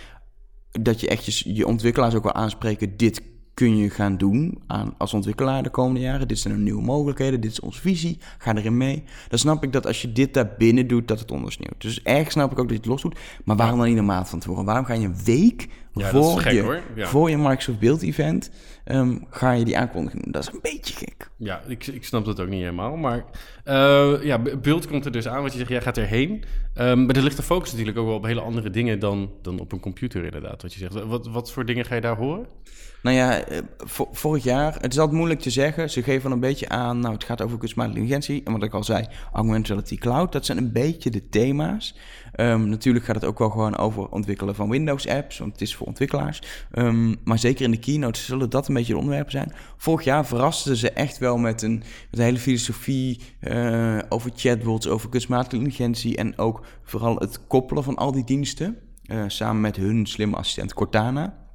dat 0.71 1.01
je 1.01 1.09
echt 1.09 1.25
je, 1.25 1.55
je 1.55 1.67
ontwikkelaars 1.67 2.15
ook 2.15 2.23
wel 2.25 2.33
aanspreken, 2.33 2.97
dit 2.97 3.23
kun 3.57 3.77
je 3.77 3.91
gaan 3.91 4.17
doen 4.17 4.59
aan, 4.67 4.95
als 4.99 5.15
ontwikkelaar 5.15 5.63
de 5.63 5.71
komende 5.71 6.01
jaren. 6.01 6.29
Dit 6.29 6.39
zijn 6.39 6.55
de 6.55 6.61
nieuwe 6.61 6.83
mogelijkheden, 6.83 7.41
dit 7.41 7.51
is 7.51 7.61
onze 7.61 7.81
visie, 7.81 8.19
ga 8.39 8.57
erin 8.57 8.77
mee. 8.77 9.03
Dan 9.29 9.39
snap 9.39 9.65
ik 9.65 9.73
dat 9.73 9.87
als 9.87 10.03
je 10.03 10.13
dit 10.13 10.35
daar 10.35 10.55
binnen 10.59 10.87
doet, 10.87 11.09
dat 11.09 11.21
het 11.21 11.31
ondersneeuwt. 11.31 11.81
Dus 11.81 12.03
erg 12.03 12.31
snap 12.31 12.53
ik 12.53 12.59
ook 12.59 12.69
dat 12.69 12.77
je 12.77 12.83
het 12.83 12.87
los 12.87 13.03
doet. 13.03 13.19
Maar 13.45 13.57
waarom 13.57 13.79
dan 13.79 13.89
niet 13.89 13.99
een 13.99 14.05
maand 14.05 14.29
van 14.29 14.39
tevoren? 14.39 14.65
Waarom 14.65 14.85
ga 14.85 14.95
je 14.95 15.07
een 15.07 15.25
week 15.25 15.69
Ja, 15.97 16.09
voor, 16.11 16.41
gek, 16.41 16.53
je. 16.53 16.81
Ja. 16.95 17.07
voor 17.07 17.31
je 17.31 17.37
Microsoft 17.39 17.79
Build 17.79 18.03
event, 18.03 18.51
ehm, 18.85 19.17
ga 19.31 19.53
je 19.53 19.65
die 19.65 19.79
aankondiging 19.79 20.23
doen? 20.23 20.33
Dat 20.33 20.43
is 20.43 20.49
een 20.53 20.59
beetje 20.63 20.95
gek. 20.95 21.31
Ja, 21.37 21.63
ik, 21.69 21.87
ik 21.87 22.05
snap 22.05 22.25
dat 22.25 22.41
ook 22.41 22.49
niet 22.49 22.61
helemaal. 22.61 22.97
Maar 22.97 23.25
eh, 23.65 24.13
ja, 24.23 24.39
B- 24.39 24.59
Beeld 24.63 24.87
komt 24.87 25.05
er 25.05 25.13
dus 25.13 25.29
aan. 25.29 25.43
Wat 25.43 25.53
je 25.53 25.59
zegt, 25.59 25.71
jij 25.71 25.81
gaat 25.83 25.97
erheen. 25.97 26.45
Ehm, 26.75 27.05
maar 27.07 27.17
er 27.17 27.23
ligt 27.23 27.37
de 27.37 27.43
focus 27.43 27.71
natuurlijk 27.71 27.99
ook 27.99 28.07
wel 28.07 28.15
op 28.17 28.25
hele 28.25 28.41
andere 28.41 28.71
dingen 28.71 28.99
dan, 28.99 29.31
dan 29.43 29.59
op 29.61 29.73
een 29.73 29.81
computer 29.81 30.25
inderdaad. 30.25 30.63
Wat 30.63 30.73
je 30.75 30.79
zegt. 30.79 31.05
Wat, 31.05 31.27
wat 31.27 31.53
voor 31.53 31.65
dingen 31.65 31.85
ga 31.85 31.95
je 31.95 32.01
daar 32.01 32.17
horen? 32.17 32.47
Nou 33.03 33.17
ja, 33.17 33.45
eh, 33.45 33.59
vo- 33.77 34.09
vorig 34.13 34.45
jaar, 34.45 34.75
het 34.81 34.93
is 34.93 34.99
altijd 34.99 35.17
moeilijk 35.17 35.41
te 35.41 35.51
zeggen. 35.51 35.91
Ze 35.91 36.03
geven 36.03 36.31
een 36.31 36.41
beetje 36.41 36.69
aan, 36.69 36.99
nou 37.01 37.15
het 37.15 37.25
gaat 37.25 37.43
over 37.43 37.59
kunstmatige 37.59 37.97
intelligentie. 37.99 38.43
En 38.45 38.53
wat 38.53 38.63
ik 38.63 38.75
al 38.75 38.85
zei, 38.85 39.07
augmented 39.33 39.69
reality 39.69 39.97
cloud. 39.97 40.33
Dat 40.33 40.47
zijn 40.47 40.59
een 40.59 40.73
beetje 40.73 41.11
de 41.11 41.29
thema's. 41.29 41.97
Ehm, 42.37 42.69
natuurlijk 42.69 43.05
gaat 43.05 43.15
het 43.15 43.25
ook 43.25 43.39
wel 43.39 43.51
gewoon 43.51 43.77
over 43.77 44.09
ontwikkelen 44.09 44.55
van 44.55 44.69
Windows 44.69 45.09
apps, 45.09 45.39
want 45.39 45.53
het 45.53 45.61
is 45.61 45.75
voor 45.75 45.87
ontwikkelaars. 45.87 46.43
Ehm, 46.71 47.15
maar 47.25 47.39
zeker 47.39 47.65
in 47.65 47.71
de 47.71 47.79
keynote 47.79 48.21
zullen 48.21 48.51
dat 48.51 48.69
een 48.69 48.75
beetje 48.75 48.93
de 48.93 48.99
onderwerpen 48.99 49.33
zijn. 49.33 49.53
Vorig 49.77 50.05
jaar 50.05 50.27
verrasten 50.27 50.77
ze 50.77 50.91
echt 50.91 51.19
wel 51.19 51.37
met 51.39 51.63
een, 51.63 51.79
met 52.11 52.19
een 52.19 52.25
hele 52.25 52.39
filosofie 52.39 53.21
eh, 53.41 53.99
over 54.09 54.31
chatbots, 54.35 54.89
over 54.89 55.09
kunstmatige 55.09 55.57
intelligentie. 55.57 56.17
En 56.17 56.39
ook 56.39 56.67
vooral 56.83 57.17
het 57.17 57.47
koppelen 57.47 57.85
van 57.85 57.97
al 57.97 58.13
die 58.13 58.25
diensten. 58.25 58.77
eh, 59.07 59.25
samen 59.27 59.61
met 59.61 59.77
hun 59.77 60.07
slimme 60.07 60.37
assistent 60.37 60.75
Cortana. 60.75 61.46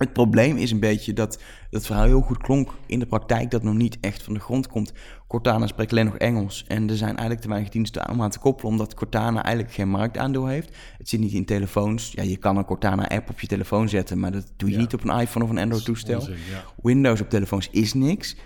Het 0.00 0.12
probleem 0.12 0.56
is 0.56 0.70
een 0.70 0.80
beetje 0.80 1.12
dat 1.12 1.38
dat 1.70 1.86
verhaal 1.86 2.04
heel 2.04 2.20
goed 2.20 2.38
klonk 2.38 2.70
in 2.86 2.98
de 2.98 3.06
praktijk, 3.06 3.50
dat 3.50 3.62
nog 3.62 3.74
niet 3.74 3.98
echt 4.00 4.22
van 4.22 4.34
de 4.34 4.40
grond 4.40 4.66
komt. 4.68 4.92
Cortana 5.26 5.66
spreekt 5.66 5.90
alleen 5.90 6.04
nog 6.04 6.16
Engels 6.16 6.64
en 6.68 6.88
er 6.90 6.96
zijn 6.96 7.10
eigenlijk 7.10 7.40
te 7.40 7.48
weinig 7.48 7.70
diensten 7.70 8.10
om 8.10 8.22
aan 8.22 8.30
te 8.30 8.38
koppelen, 8.38 8.70
omdat 8.70 8.94
Cortana 8.94 9.42
eigenlijk 9.42 9.74
geen 9.74 9.88
marktaandeel 9.88 10.46
heeft. 10.46 10.76
Het 10.98 11.08
zit 11.08 11.20
niet 11.20 11.32
in 11.32 11.44
telefoons. 11.44 12.12
Ja, 12.14 12.22
je 12.22 12.36
kan 12.36 12.56
een 12.56 12.64
Cortana-app 12.64 13.30
op 13.30 13.40
je 13.40 13.46
telefoon 13.46 13.88
zetten, 13.88 14.18
maar 14.20 14.32
dat 14.32 14.52
doe 14.56 14.68
je 14.68 14.74
Ja. 14.74 14.80
niet 14.80 14.94
op 14.94 15.04
een 15.04 15.20
iPhone 15.20 15.44
of 15.44 15.50
een 15.50 15.58
Android-toestel. 15.58 16.20
Ja. 16.28 16.36
Windows 16.82 17.20
op 17.20 17.30
telefoons 17.30 17.68
is 17.70 17.94
niks. 17.94 18.36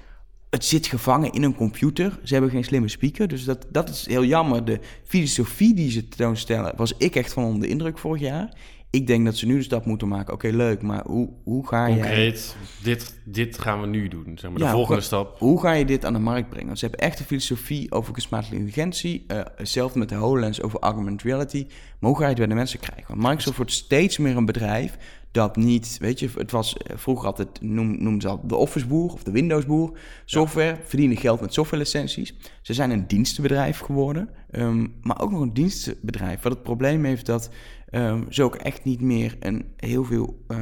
Het 0.50 0.64
zit 0.64 0.86
gevangen 0.86 1.32
in 1.32 1.42
een 1.42 1.54
computer. 1.54 2.18
Ze 2.22 2.32
hebben 2.32 2.50
geen 2.50 2.64
slimme 2.64 2.88
speaker, 2.88 3.28
dus 3.28 3.44
dat, 3.44 3.66
dat 3.70 3.88
is 3.88 4.06
heel 4.06 4.24
jammer. 4.24 4.64
De 4.64 4.80
filosofie 5.04 5.74
die 5.74 5.90
ze 5.90 6.08
tentoonstellen, 6.08 6.72
was 6.76 6.94
ik 6.98 7.16
echt 7.16 7.32
van 7.32 7.44
onder 7.44 7.60
de 7.60 7.68
indruk 7.68 7.98
vorig 7.98 8.20
jaar. 8.20 8.56
Ik 8.94 9.06
denk 9.06 9.24
dat 9.24 9.36
ze 9.36 9.46
nu 9.46 9.56
de 9.56 9.62
stap 9.62 9.84
moeten 9.84 10.08
maken. 10.08 10.34
Oké, 10.34 10.48
leuk, 10.48 10.82
maar 10.82 11.02
hoe, 11.06 11.28
hoe 11.44 11.66
ga 11.68 11.86
je... 11.86 11.94
Concreet, 11.94 12.56
dit, 12.82 13.14
dit 13.24 13.58
gaan 13.58 13.80
we 13.80 13.86
nu 13.86 14.08
doen. 14.08 14.38
Zeg 14.38 14.50
maar, 14.50 14.60
de 14.60 14.68
volgende 14.68 15.00
stap. 15.00 15.38
Hoe 15.38 15.60
ga 15.60 15.72
je 15.72 15.84
dit 15.84 16.04
aan 16.04 16.12
de 16.12 16.18
markt 16.18 16.48
brengen? 16.48 16.66
Want 16.66 16.78
ze 16.78 16.86
hebben 16.86 17.04
echt 17.06 17.18
een 17.18 17.24
filosofie 17.24 17.92
over 17.92 18.12
kunstmatige 18.12 18.54
intelligentie. 18.54 19.24
eh, 19.26 19.40
hetzelfde 19.56 19.98
met 19.98 20.08
de 20.08 20.14
HoloLens 20.14 20.62
over 20.62 20.78
augmented 20.80 21.22
reality. 21.22 21.66
Maar 21.98 22.10
hoe 22.10 22.18
ga 22.18 22.22
je 22.22 22.28
het 22.28 22.38
bij 22.38 22.46
de 22.46 22.54
mensen 22.54 22.78
krijgen? 22.80 23.04
Want 23.08 23.22
Microsoft 23.22 23.56
wordt 23.56 23.72
steeds 23.72 24.18
meer 24.18 24.36
een 24.36 24.46
bedrijf 24.46 24.96
dat 25.34 25.56
niet... 25.56 25.96
Weet 26.00 26.18
je, 26.18 26.30
het 26.36 26.50
was 26.50 26.76
vroeger 26.94 27.26
altijd... 27.26 27.60
Noem, 27.60 28.02
noemden 28.02 28.20
ze 28.20 28.28
al 28.28 28.40
de 28.44 28.56
Office 28.56 28.86
boer 28.86 29.12
of 29.12 29.22
de 29.22 29.30
Windows 29.30 29.66
boer. 29.66 29.98
Software, 30.24 30.76
verdienen 30.84 31.16
geld 31.16 31.40
met 31.40 31.52
softwarelicenties. 31.52 32.34
Ze 32.62 32.74
zijn 32.74 32.90
een 32.90 33.06
dienstenbedrijf 33.06 33.78
geworden. 33.78 34.28
ehm, 34.50 34.86
maar 35.02 35.20
ook 35.20 35.30
nog 35.30 35.40
een 35.40 35.52
dienstenbedrijf. 35.52 36.42
Wat 36.42 36.52
het 36.52 36.62
probleem 36.62 37.04
heeft 37.04 37.26
dat 37.26 37.50
ehm, 37.88 38.22
ze 38.28 38.42
ook 38.42 38.54
echt 38.54 38.84
niet 38.84 39.00
meer 39.00 39.36
een, 39.40 39.64
heel 39.76 40.04
veel 40.04 40.44
eh, 40.48 40.58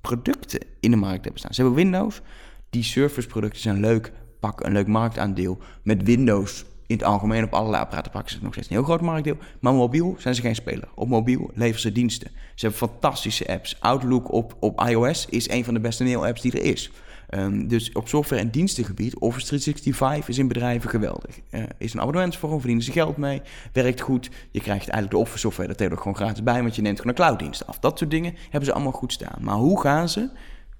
producten 0.00 0.60
in 0.80 0.90
de 0.90 0.96
markt 0.96 1.22
hebben 1.22 1.40
staan. 1.40 1.54
Ze 1.54 1.62
hebben 1.62 1.78
Windows... 1.82 2.22
Die 2.70 2.82
Surface-producten 2.82 3.60
zijn 3.60 3.80
leuk, 3.80 4.12
pakken 4.40 4.66
een 4.66 4.72
leuk 4.72 4.86
marktaandeel. 4.86 5.58
Met 5.82 6.02
Windows 6.02 6.64
in 6.94 7.00
het 7.00 7.14
algemeen 7.14 7.44
op 7.44 7.52
allerlei 7.54 7.82
apparaten 7.82 8.12
pakken 8.12 8.32
ze 8.32 8.38
nog 8.42 8.52
steeds 8.52 8.68
een 8.68 8.74
heel 8.74 8.84
groot 8.84 9.00
marktaandeel. 9.00 9.44
Maar 9.60 9.72
mobiel 9.72 10.14
zijn 10.18 10.34
ze 10.34 10.40
geen 10.40 10.54
speler. 10.54 10.88
Op 10.94 11.08
mobiel 11.08 11.50
leveren 11.54 11.80
ze 11.80 11.92
diensten. 11.92 12.30
Ze 12.54 12.66
hebben 12.66 12.88
fantastische 12.88 13.48
apps. 13.48 13.76
Outlook 13.80 14.32
op, 14.32 14.56
op 14.60 14.86
iOS 14.88 15.26
is 15.28 15.48
een 15.48 15.64
van 15.64 15.74
de 15.74 15.80
beste 15.80 16.04
mail-apps 16.04 16.40
die 16.40 16.52
er 16.52 16.62
is. 16.62 16.90
Ehm, 17.28 17.66
dus 17.66 17.92
op 17.92 18.08
software- 18.08 18.42
en 18.42 18.50
dienstengebied, 18.50 19.18
Office 19.18 19.46
365 19.46 20.28
is 20.28 20.38
in 20.38 20.48
bedrijven 20.48 20.90
geweldig. 20.90 21.40
Eh, 21.50 21.62
is 21.78 21.94
een 21.94 22.00
abonnementsvorm, 22.00 22.58
verdienen 22.58 22.84
ze 22.84 22.92
geld 22.92 23.16
mee, 23.16 23.42
werkt 23.72 24.00
goed. 24.00 24.30
Je 24.50 24.60
krijgt 24.60 24.88
eigenlijk 24.88 25.10
de 25.10 25.16
Office 25.16 25.38
software 25.38 25.68
er 25.68 25.76
tegenwoordig 25.76 26.12
gewoon 26.12 26.26
gratis 26.26 26.42
bij, 26.42 26.62
want 26.62 26.76
je 26.76 26.82
neemt 26.82 26.96
gewoon 26.96 27.12
een 27.16 27.24
clouddienst 27.24 27.66
af. 27.66 27.78
Dat 27.78 27.98
soort 27.98 28.10
dingen 28.10 28.34
hebben 28.42 28.64
ze 28.64 28.72
allemaal 28.72 28.92
goed 28.92 29.12
staan. 29.12 29.38
Maar 29.40 29.56
hoe 29.56 29.80
gaan 29.80 30.08
ze 30.08 30.28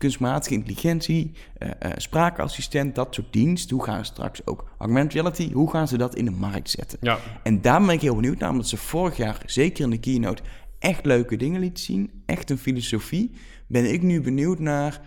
kunstmatige 0.05 0.55
intelligentie, 0.55 1.33
eh, 1.59 1.91
spraakassistent, 1.97 2.95
dat 2.95 3.15
soort 3.15 3.33
dienst. 3.33 3.71
Hoe 3.71 3.85
gaan 3.85 4.05
ze 4.05 4.13
straks 4.13 4.47
ook 4.47 4.65
augmented 4.79 5.13
reality, 5.13 5.53
hoe 5.53 5.71
gaan 5.71 5.89
ze 5.89 5.99
dat 5.99 6.15
in 6.15 6.25
de 6.25 6.31
markt 6.31 6.71
zetten? 6.71 6.99
Ja, 7.01 7.19
En 7.43 7.61
daar 7.61 7.81
ben 7.81 7.91
ik 7.91 8.01
heel 8.01 8.15
benieuwd 8.15 8.39
naar, 8.39 8.51
omdat 8.51 8.69
ze 8.69 8.77
vorig 8.77 9.17
jaar, 9.17 9.43
zeker 9.47 9.85
in 9.85 9.91
de 9.91 9.99
keynote, 9.99 10.43
echt 10.79 11.05
leuke 11.05 11.37
dingen 11.37 11.61
lieten 11.61 11.85
zien. 11.85 12.23
Echt 12.27 12.51
een 12.51 12.59
filosofie. 12.59 13.31
Ben 13.67 13.93
ik 13.93 14.03
nu 14.03 14.21
benieuwd 14.21 14.59
naar, 14.59 15.01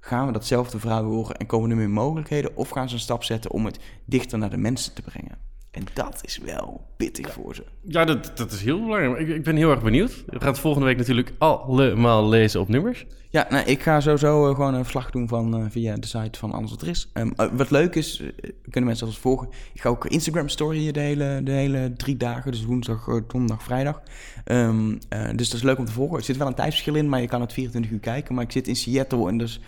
gaan 0.00 0.26
we 0.26 0.32
datzelfde 0.32 0.78
verhaal 0.78 1.04
horen 1.04 1.36
en 1.36 1.46
komen 1.46 1.70
er 1.70 1.76
meer 1.76 1.90
mogelijkheden? 1.90 2.56
Of 2.56 2.68
gaan 2.68 2.88
ze 2.88 2.94
een 2.94 3.00
stap 3.00 3.24
zetten 3.24 3.50
om 3.50 3.64
het 3.64 3.78
dichter 4.04 4.38
naar 4.38 4.50
de 4.50 4.56
mensen 4.56 4.94
te 4.94 5.02
brengen? 5.02 5.38
En 5.74 5.84
dat 5.92 6.18
is 6.22 6.38
wel 6.38 6.86
pittig 6.96 7.32
voor 7.32 7.54
ze. 7.54 7.64
ja 7.80 8.04
dat, 8.04 8.32
dat 8.36 8.52
is 8.52 8.62
heel 8.62 8.80
belangrijk. 8.80 9.28
Ik, 9.28 9.34
ik 9.34 9.42
ben 9.42 9.56
heel 9.56 9.70
erg 9.70 9.82
benieuwd. 9.82 10.24
We 10.26 10.38
gaan 10.40 10.48
het 10.48 10.58
volgende 10.58 10.86
week 10.86 10.96
natuurlijk 10.96 11.32
allemaal 11.38 12.28
lezen 12.28 12.60
op 12.60 12.68
nummers. 12.68 13.06
Ja, 13.30 13.46
nou, 13.50 13.66
ik 13.66 13.82
ga 13.82 14.00
sowieso 14.00 14.48
eh, 14.48 14.54
gewoon 14.54 14.74
een 14.74 14.82
verslag 14.82 15.10
doen 15.10 15.28
van, 15.28 15.56
eh, 15.56 15.64
via 15.68 15.96
de 15.96 16.06
site 16.06 16.38
van 16.38 16.52
Alles 16.52 16.70
Wat 16.70 16.82
Er 16.82 16.88
Is. 16.88 17.08
Ehm, 17.12 17.30
eh, 17.36 17.46
wat 17.52 17.70
leuk 17.70 17.94
is, 17.94 18.22
kunnen 18.62 18.84
mensen 18.84 19.06
ons 19.06 19.18
volgen. 19.18 19.48
Ik 19.72 19.80
ga 19.80 19.88
ook 19.88 20.06
Instagram 20.06 20.48
storyen 20.48 20.92
de 20.92 21.00
hele, 21.00 21.40
de 21.44 21.52
hele 21.52 21.92
drie 21.96 22.16
dagen. 22.16 22.50
Dus 22.50 22.64
woensdag, 22.64 23.04
donderdag, 23.26 23.62
vrijdag. 23.62 24.02
Ehm, 24.44 24.96
eh, 25.08 25.28
dus 25.34 25.48
dat 25.48 25.56
is 25.56 25.62
leuk 25.62 25.78
om 25.78 25.84
te 25.84 25.92
volgen. 25.92 26.18
Er 26.18 26.24
zit 26.24 26.36
wel 26.36 26.46
een 26.46 26.54
tijdsverschil 26.54 26.94
in, 26.94 27.08
maar 27.08 27.20
je 27.20 27.26
kan 27.26 27.40
het 27.40 27.52
24 27.52 27.92
uur 27.92 27.98
kijken. 27.98 28.34
Maar 28.34 28.44
ik 28.44 28.52
zit 28.52 28.68
in 28.68 28.76
Seattle 28.76 29.28
en 29.28 29.38
dus 29.38 29.60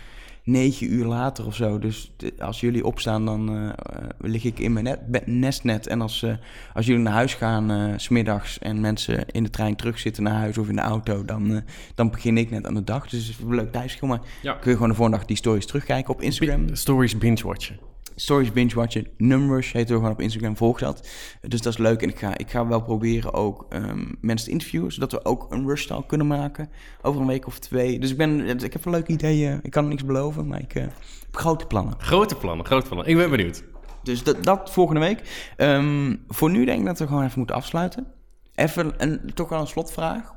9 0.47 0.93
uur 0.93 1.05
later 1.05 1.45
of 1.45 1.55
zo. 1.55 1.79
Dus 1.79 2.11
als 2.39 2.59
jullie 2.59 2.85
opstaan, 2.85 3.25
dan 3.25 3.49
eh, 3.49 3.65
eh, 3.69 3.73
lig 4.19 4.43
ik 4.43 4.59
in 4.59 4.73
mijn 4.73 4.85
net, 4.85 5.25
nestnet. 5.27 5.87
En 5.87 6.01
als, 6.01 6.23
eh, 6.23 6.33
als 6.73 6.85
jullie 6.85 7.01
naar 7.01 7.13
huis 7.13 7.33
gaan, 7.33 7.93
s 7.99 8.03
smiddags, 8.03 8.59
en 8.59 8.79
mensen 8.79 9.25
in 9.27 9.43
de 9.43 9.49
trein 9.49 9.75
terugzitten 9.75 10.23
naar 10.23 10.33
huis 10.33 10.57
of 10.57 10.69
in 10.69 10.75
de 10.75 10.81
auto, 10.81 11.25
dan, 11.25 11.61
dan 11.95 12.09
begin 12.09 12.37
ik 12.37 12.49
net 12.49 12.65
aan 12.67 12.73
de 12.73 12.83
dag. 12.83 13.07
Dus 13.09 13.27
het 13.27 13.29
is 13.37 13.43
een 13.43 13.55
leuk 13.55 13.71
tijdsverschil. 13.71 14.07
Maar 14.07 14.21
Ja. 14.41 14.53
kun 14.53 14.69
je 14.69 14.73
gewoon 14.75 14.89
de 14.89 14.95
volgende 14.95 15.17
dag 15.19 15.27
die 15.27 15.37
stories 15.37 15.65
terugkijken 15.65 16.13
op 16.13 16.21
Instagram. 16.21 16.65
Bi- 16.65 16.75
Stories 16.75 17.17
binge-watchen. 17.17 17.79
Stories 18.19 18.51
binge 18.51 18.75
watchen, 18.75 19.07
numbers 19.17 19.71
heet 19.71 19.89
er 19.89 19.95
gewoon 19.95 20.11
op 20.11 20.21
Instagram, 20.21 20.57
volg 20.57 20.79
dat. 20.79 21.09
Dus 21.41 21.61
dat 21.61 21.73
is 21.73 21.79
leuk 21.79 22.01
en 22.01 22.09
ik 22.09 22.19
ga, 22.19 22.37
ik 22.37 22.49
ga 22.49 22.67
wel 22.67 22.81
proberen 22.81 23.33
ook 23.33 23.65
ehm, 23.69 24.05
mensen 24.21 24.45
te 24.45 24.51
interviewen, 24.51 24.91
zodat 24.91 25.11
we 25.11 25.25
ook 25.25 25.51
een 25.51 25.67
rush 25.67 25.85
talk 25.85 26.07
kunnen 26.07 26.27
maken 26.27 26.69
over 27.01 27.21
een 27.21 27.27
week 27.27 27.47
of 27.47 27.59
twee. 27.59 27.99
Dus 27.99 28.11
ik, 28.11 28.17
ben, 28.17 28.47
ik 28.63 28.73
heb 28.73 28.85
een 28.85 28.91
leuke 28.91 29.11
ideeën, 29.11 29.59
ik 29.61 29.71
kan 29.71 29.87
niks 29.87 30.05
beloven, 30.05 30.47
maar 30.47 30.61
ik 30.61 30.75
eh, 30.75 30.83
heb 30.83 31.35
grote 31.35 31.65
plannen. 31.65 31.93
Grote 31.97 32.35
plannen, 32.35 32.65
grote 32.65 32.85
plannen. 32.85 33.07
Ik 33.07 33.15
ben 33.15 33.29
benieuwd. 33.29 33.63
Dus 34.03 34.23
dat, 34.23 34.43
dat 34.43 34.71
volgende 34.71 35.01
week. 35.01 35.51
Ehm, 35.57 36.15
voor 36.27 36.49
nu 36.49 36.65
denk 36.65 36.79
ik 36.79 36.85
dat 36.85 36.99
we 36.99 37.07
gewoon 37.07 37.23
even 37.23 37.37
moeten 37.37 37.55
afsluiten. 37.55 38.07
Even 38.55 38.93
een, 38.97 39.33
toch 39.33 39.49
wel 39.49 39.59
een 39.59 39.67
slotvraag. 39.67 40.35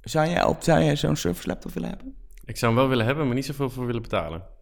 Zou 0.00 0.28
jij, 0.28 0.44
op, 0.44 0.62
zou 0.62 0.82
jij 0.82 0.96
zo'n 0.96 1.16
Surface 1.16 1.48
laptop 1.48 1.72
willen 1.72 1.88
hebben? 1.88 2.14
Ik 2.44 2.56
zou 2.56 2.72
hem 2.72 2.80
wel 2.80 2.90
willen 2.90 3.06
hebben, 3.06 3.26
maar 3.26 3.34
niet 3.34 3.44
zoveel 3.44 3.70
voor 3.70 3.86
willen 3.86 4.02
betalen. 4.02 4.54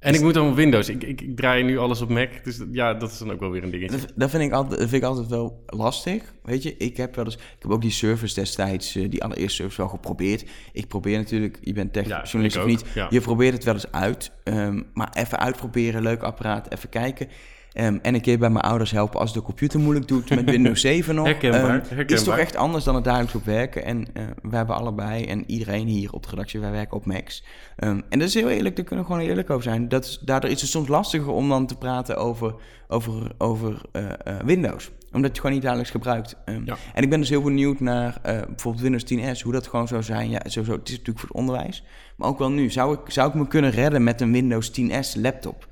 En 0.00 0.14
ik 0.14 0.20
moet 0.20 0.34
dan 0.34 0.48
op 0.48 0.54
Windows. 0.54 0.88
Ik, 0.88 1.02
ik, 1.04 1.20
ik 1.20 1.36
draai 1.36 1.62
nu 1.62 1.78
alles 1.78 2.00
op 2.00 2.08
Mac, 2.08 2.44
dus 2.44 2.60
ja, 2.72 2.94
dat 2.94 3.10
is 3.10 3.18
dan 3.18 3.30
ook 3.32 3.40
wel 3.40 3.50
weer 3.50 3.62
een 3.62 3.70
dingetje. 3.70 3.96
Dat, 3.98 4.12
dat, 4.16 4.30
vind 4.30 4.42
ik 4.42 4.52
altijd, 4.52 4.80
dat 4.80 4.88
vind 4.88 5.02
ik 5.02 5.08
altijd 5.08 5.26
wel 5.28 5.62
lastig. 5.66 6.22
Weet 6.42 6.62
je, 6.62 6.76
ik 6.76 6.96
heb 6.96 7.14
wel 7.14 7.24
eens. 7.24 7.34
Ik 7.34 7.42
heb 7.58 7.70
ook 7.70 7.80
die 7.80 7.90
service 7.90 8.34
destijds, 8.34 8.96
eh, 8.96 9.10
die 9.10 9.24
allereerste 9.24 9.54
service 9.56 9.80
wel 9.80 9.88
geprobeerd. 9.90 10.44
Ik 10.72 10.88
probeer 10.88 11.18
natuurlijk, 11.18 11.58
je 11.60 11.72
bent 11.72 11.92
tech 11.92 12.06
Ja, 12.06 12.22
journalist 12.22 12.56
ik 12.56 12.62
of 12.62 12.68
niet. 12.68 12.84
ja. 12.94 13.06
Je 13.10 13.20
probeert 13.20 13.54
het 13.54 13.64
wel 13.64 13.74
eens 13.74 13.92
uit. 13.92 14.32
ehm, 14.44 14.82
maar 14.94 15.10
even 15.12 15.38
uitproberen, 15.38 16.02
leuk 16.02 16.22
apparaat, 16.22 16.72
even 16.72 16.88
kijken. 16.88 17.28
Ehm, 17.72 17.98
en 18.02 18.14
een 18.14 18.20
keer 18.20 18.38
bij 18.38 18.50
mijn 18.50 18.64
ouders 18.64 18.90
helpen 18.90 19.20
als 19.20 19.32
de 19.32 19.42
computer 19.42 19.80
moeilijk 19.80 20.08
doet 20.08 20.30
met 20.30 20.50
Windows 20.50 20.80
7 20.90 21.14
nog. 21.14 21.26
Herkenbaar, 21.26 21.60
Ehm, 21.60 21.70
herkenbaar. 21.70 22.10
Is 22.16 22.22
toch 22.22 22.38
echt 22.38 22.56
anders 22.56 22.84
dan 22.84 22.94
het 22.94 23.04
dagelijks 23.04 23.34
op 23.34 23.44
werken. 23.44 23.84
En 23.84 24.06
eh 24.12 24.22
we 24.42 24.56
hebben 24.56 24.76
allebei, 24.76 25.24
en 25.24 25.44
iedereen 25.46 25.86
hier 25.86 26.12
op 26.12 26.22
de 26.22 26.28
redactie, 26.30 26.60
wij 26.60 26.70
werken 26.70 26.96
op 26.96 27.06
Macs. 27.06 27.44
Ehm, 27.76 28.00
en 28.08 28.18
dat 28.18 28.28
is 28.28 28.34
heel 28.34 28.48
eerlijk, 28.48 28.76
daar 28.76 28.84
kunnen 28.84 29.04
we 29.04 29.12
gewoon 29.12 29.28
eerlijk 29.28 29.50
over 29.50 29.62
zijn. 29.62 29.88
Dat 29.88 30.04
is, 30.04 30.18
daardoor 30.24 30.50
is 30.50 30.60
het 30.60 30.70
soms 30.70 30.88
lastiger 30.88 31.32
om 31.32 31.48
dan 31.48 31.66
te 31.66 31.76
praten 31.76 32.16
over, 32.16 32.54
over, 32.88 33.32
over 33.38 33.80
eh, 33.92 34.04
eh, 34.04 34.36
Windows. 34.44 34.90
Omdat 35.12 35.20
je 35.20 35.26
het 35.26 35.36
gewoon 35.36 35.52
niet 35.52 35.62
dagelijks 35.62 35.90
gebruikt. 35.90 36.36
Ja. 36.64 36.76
En 36.94 37.02
ik 37.02 37.10
ben 37.10 37.20
dus 37.20 37.28
heel 37.28 37.42
benieuwd 37.42 37.80
naar 37.80 38.18
bijvoorbeeld 38.22 38.82
Windows 38.82 39.04
10S, 39.04 39.42
hoe 39.42 39.52
dat 39.52 39.66
gewoon 39.66 39.88
zou 39.88 40.02
zijn. 40.02 40.30
Ja, 40.30 40.40
sowieso, 40.44 40.72
het 40.76 40.88
is 40.88 40.90
natuurlijk 40.90 41.18
voor 41.18 41.28
het 41.28 41.38
onderwijs. 41.38 41.84
Maar 42.16 42.28
ook 42.28 42.38
wel 42.38 42.50
nu, 42.50 42.70
zou 42.70 42.94
ik, 42.94 43.00
zou 43.10 43.28
ik 43.28 43.34
me 43.34 43.46
kunnen 43.46 43.70
redden 43.70 44.04
met 44.04 44.20
een 44.20 44.32
Windows 44.32 44.70
10S 44.80 45.20
laptop? 45.20 45.68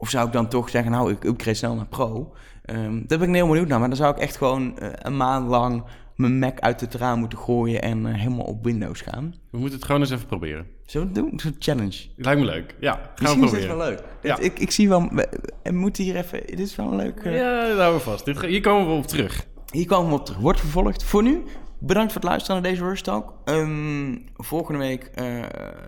Of 0.00 0.10
zou 0.10 0.26
ik 0.26 0.32
dan 0.32 0.48
toch 0.48 0.68
zeggen, 0.70 0.90
nou, 0.92 1.10
ik 1.12 1.24
upgrade 1.24 1.56
snel 1.56 1.74
naar 1.74 1.86
Pro? 1.86 2.32
Ehm 2.64 3.02
daar 3.06 3.18
ben 3.18 3.28
ik 3.28 3.34
heel 3.34 3.46
benieuwd 3.48 3.68
naar. 3.68 3.78
Maar 3.78 3.88
dan 3.88 3.96
zou 3.96 4.14
ik 4.14 4.20
echt 4.20 4.36
gewoon 4.36 4.78
eh, 4.78 4.88
een 4.92 5.16
maand 5.16 5.48
lang 5.48 5.84
mijn 6.16 6.38
Mac 6.38 6.58
uit 6.60 6.80
het 6.80 6.94
raam 6.94 7.18
moeten 7.18 7.38
gooien 7.38 7.82
en 7.82 8.06
eh, 8.06 8.14
helemaal 8.14 8.44
op 8.44 8.64
Windows 8.64 9.00
gaan. 9.00 9.34
We 9.50 9.58
moeten 9.58 9.76
het 9.76 9.86
gewoon 9.86 10.00
eens 10.00 10.10
even 10.10 10.26
proberen. 10.26 10.66
Zullen 10.86 11.12
we 11.12 11.20
het 11.20 11.28
doen? 11.28 11.40
Zo'n 11.40 11.56
challenge. 11.58 12.06
Lijkt 12.16 12.40
me 12.40 12.46
leuk. 12.46 12.74
Ja, 12.80 12.92
gaan 12.92 13.02
Misschien 13.18 13.40
we 13.40 13.46
is 13.46 13.52
dit 13.52 13.66
proberen. 13.66 13.76
wel 13.76 13.88
leuk. 13.88 14.02
Ja. 14.22 14.34
Dit- 14.34 14.44
Ik, 14.44 14.58
ik 14.58 14.70
zie 14.70 14.88
wel, 14.88 15.08
we, 15.12 15.28
we 15.62 15.72
moeten 15.72 16.04
hier 16.04 16.16
even, 16.16 16.40
dit 16.46 16.58
is 16.60 16.76
wel 16.76 16.86
een 16.90 16.96
leuk... 16.96 17.18
eh, 17.20 17.36
Ja, 17.36 17.60
dat 17.68 17.76
houden 17.78 17.94
we 17.94 18.00
vast. 18.10 18.24
Dit, 18.24 18.40
hier 18.40 18.60
komen 18.60 18.86
we 18.88 18.92
op 18.94 19.06
terug. 19.06 19.46
Hier 19.70 19.86
komen 19.86 20.08
we 20.10 20.18
op 20.18 20.24
terug. 20.26 20.40
Wordt 20.40 20.60
vervolgd. 20.60 21.04
Voor 21.04 21.22
nu, 21.22 21.42
bedankt 21.78 22.12
voor 22.12 22.20
het 22.20 22.30
luisteren 22.30 22.62
naar 22.62 22.70
deze 22.70 22.84
Rush 22.84 23.00
Talk. 23.00 23.34
Ehm, 23.44 24.16
volgende 24.36 24.78
week 24.80 25.10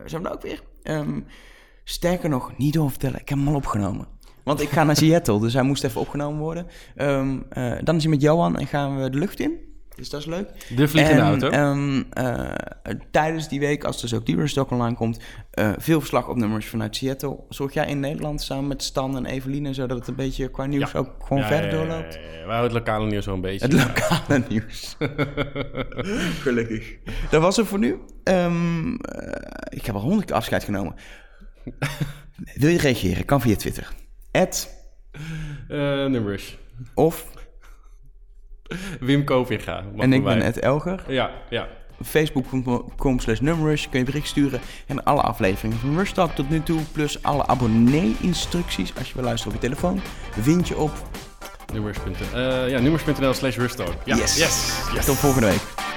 zijn 0.06 0.22
we 0.22 0.28
er 0.28 0.34
ook 0.34 0.42
weer. 0.42 0.60
Ehm, 0.82 1.20
sterker 1.92 2.28
nog, 2.28 2.56
niet 2.58 2.72
doorvertellen. 2.72 3.20
Ik 3.20 3.28
heb 3.28 3.38
hem 3.38 3.48
al 3.48 3.54
opgenomen. 3.54 4.06
Want 4.44 4.60
ik 4.60 4.68
ga 4.68 4.84
naar 4.84 4.96
Seattle, 4.96 5.40
dus 5.40 5.52
hij 5.52 5.62
moest 5.62 5.84
even 5.84 6.00
opgenomen 6.00 6.40
worden. 6.40 6.66
Ehm, 6.96 7.38
eh, 7.48 7.72
dan 7.84 7.96
is 7.96 8.02
hij 8.02 8.10
met 8.10 8.22
Johan 8.22 8.58
en 8.58 8.66
gaan 8.66 9.02
we 9.02 9.10
de 9.10 9.18
lucht 9.18 9.40
in. 9.40 9.70
Dus 9.96 10.10
dat 10.10 10.20
is 10.20 10.26
leuk. 10.26 10.48
De 10.76 10.88
vliegende 10.88 11.20
En, 11.20 11.26
auto. 11.26 11.48
ehm, 11.48 12.02
eh, 12.10 12.94
tijdens 13.10 13.48
die 13.48 13.60
week, 13.60 13.84
als 13.84 14.00
dus 14.00 14.14
ook 14.14 14.24
Talk 14.24 14.70
online 14.70 14.94
komt, 14.96 15.18
eh, 15.50 15.70
veel 15.78 16.00
verslagopnummers 16.00 16.66
vanuit 16.66 16.96
Seattle. 16.96 17.38
Zorg 17.48 17.74
jij 17.74 17.86
in 17.86 18.00
Nederland 18.00 18.42
samen 18.42 18.66
met 18.66 18.82
Stan 18.82 19.16
en 19.16 19.26
Evelien 19.26 19.66
en 19.66 19.74
zo, 19.74 19.86
dat 19.86 19.98
het 19.98 20.08
een 20.08 20.14
beetje 20.14 20.50
qua 20.50 20.66
nieuws 20.66 20.92
Ja. 20.92 20.98
ook 20.98 21.10
gewoon 21.22 21.42
Ja, 21.42 21.48
verder 21.48 21.70
ja, 21.70 21.76
doorloopt? 21.76 22.14
ja, 22.14 22.20
ja. 22.20 22.44
We 22.44 22.50
houden 22.52 22.62
het 22.76 22.86
lokale 22.86 23.06
nieuws 23.06 23.26
wel 23.26 23.34
een 23.34 23.40
beetje. 23.40 23.66
Het 23.66 23.72
lokale 23.74 24.42
nieuws. 24.48 24.96
Gelukkig. 26.42 26.96
Dat 27.30 27.42
was 27.42 27.56
het 27.56 27.66
voor 27.66 27.78
nu. 27.78 27.98
Ehm, 28.24 28.94
eh, 28.94 29.76
ik 29.78 29.86
heb 29.86 29.94
al 29.94 30.00
honderd 30.00 30.24
keer 30.26 30.34
afscheid 30.36 30.64
genomen. 30.64 30.94
Wil 32.54 32.70
je 32.70 32.78
reageren? 32.78 33.24
Kan 33.24 33.40
via 33.40 33.56
Twitter. 33.56 33.92
Eh, 35.68 35.78
nummers. 36.06 36.58
of... 36.94 37.26
Wim 39.00 39.24
Kovinga. 39.24 39.84
en 39.98 40.12
ik 40.12 40.24
ben 40.24 40.42
Ed 40.42 40.58
Elger. 40.58 41.04
Ja, 41.08 41.30
ja. 41.50 41.68
Facebook.com 42.04 43.18
slash 43.18 43.40
numrush. 43.40 43.86
Kun 43.88 43.98
je 43.98 44.04
bericht 44.04 44.28
sturen. 44.28 44.60
En 44.86 45.04
alle 45.04 45.20
afleveringen 45.20 45.78
van 45.78 45.96
Rush 45.96 46.10
Talk 46.10 46.30
tot 46.30 46.50
nu 46.50 46.62
toe. 46.62 46.80
Plus 46.92 47.22
alle 47.22 47.46
abonnee-instructies 47.46 48.92
als 48.98 49.08
je 49.08 49.14
wil 49.14 49.24
luisteren 49.24 49.54
op 49.54 49.62
je 49.62 49.68
telefoon. 49.68 50.00
Vind 50.40 50.68
je 50.68 50.76
op... 50.76 50.92
Nummers.nl 51.72 52.38
uh, 52.40 52.70
ja, 52.70 52.80
nummers.nl 52.80 53.32
slash 53.32 53.56
rusttalk. 53.56 53.94
Ja. 54.04 54.16
Yes. 54.16 54.38
yes. 54.38 54.82
yes. 54.94 55.04
Tot 55.04 55.16
volgende 55.16 55.46
week. 55.46 55.91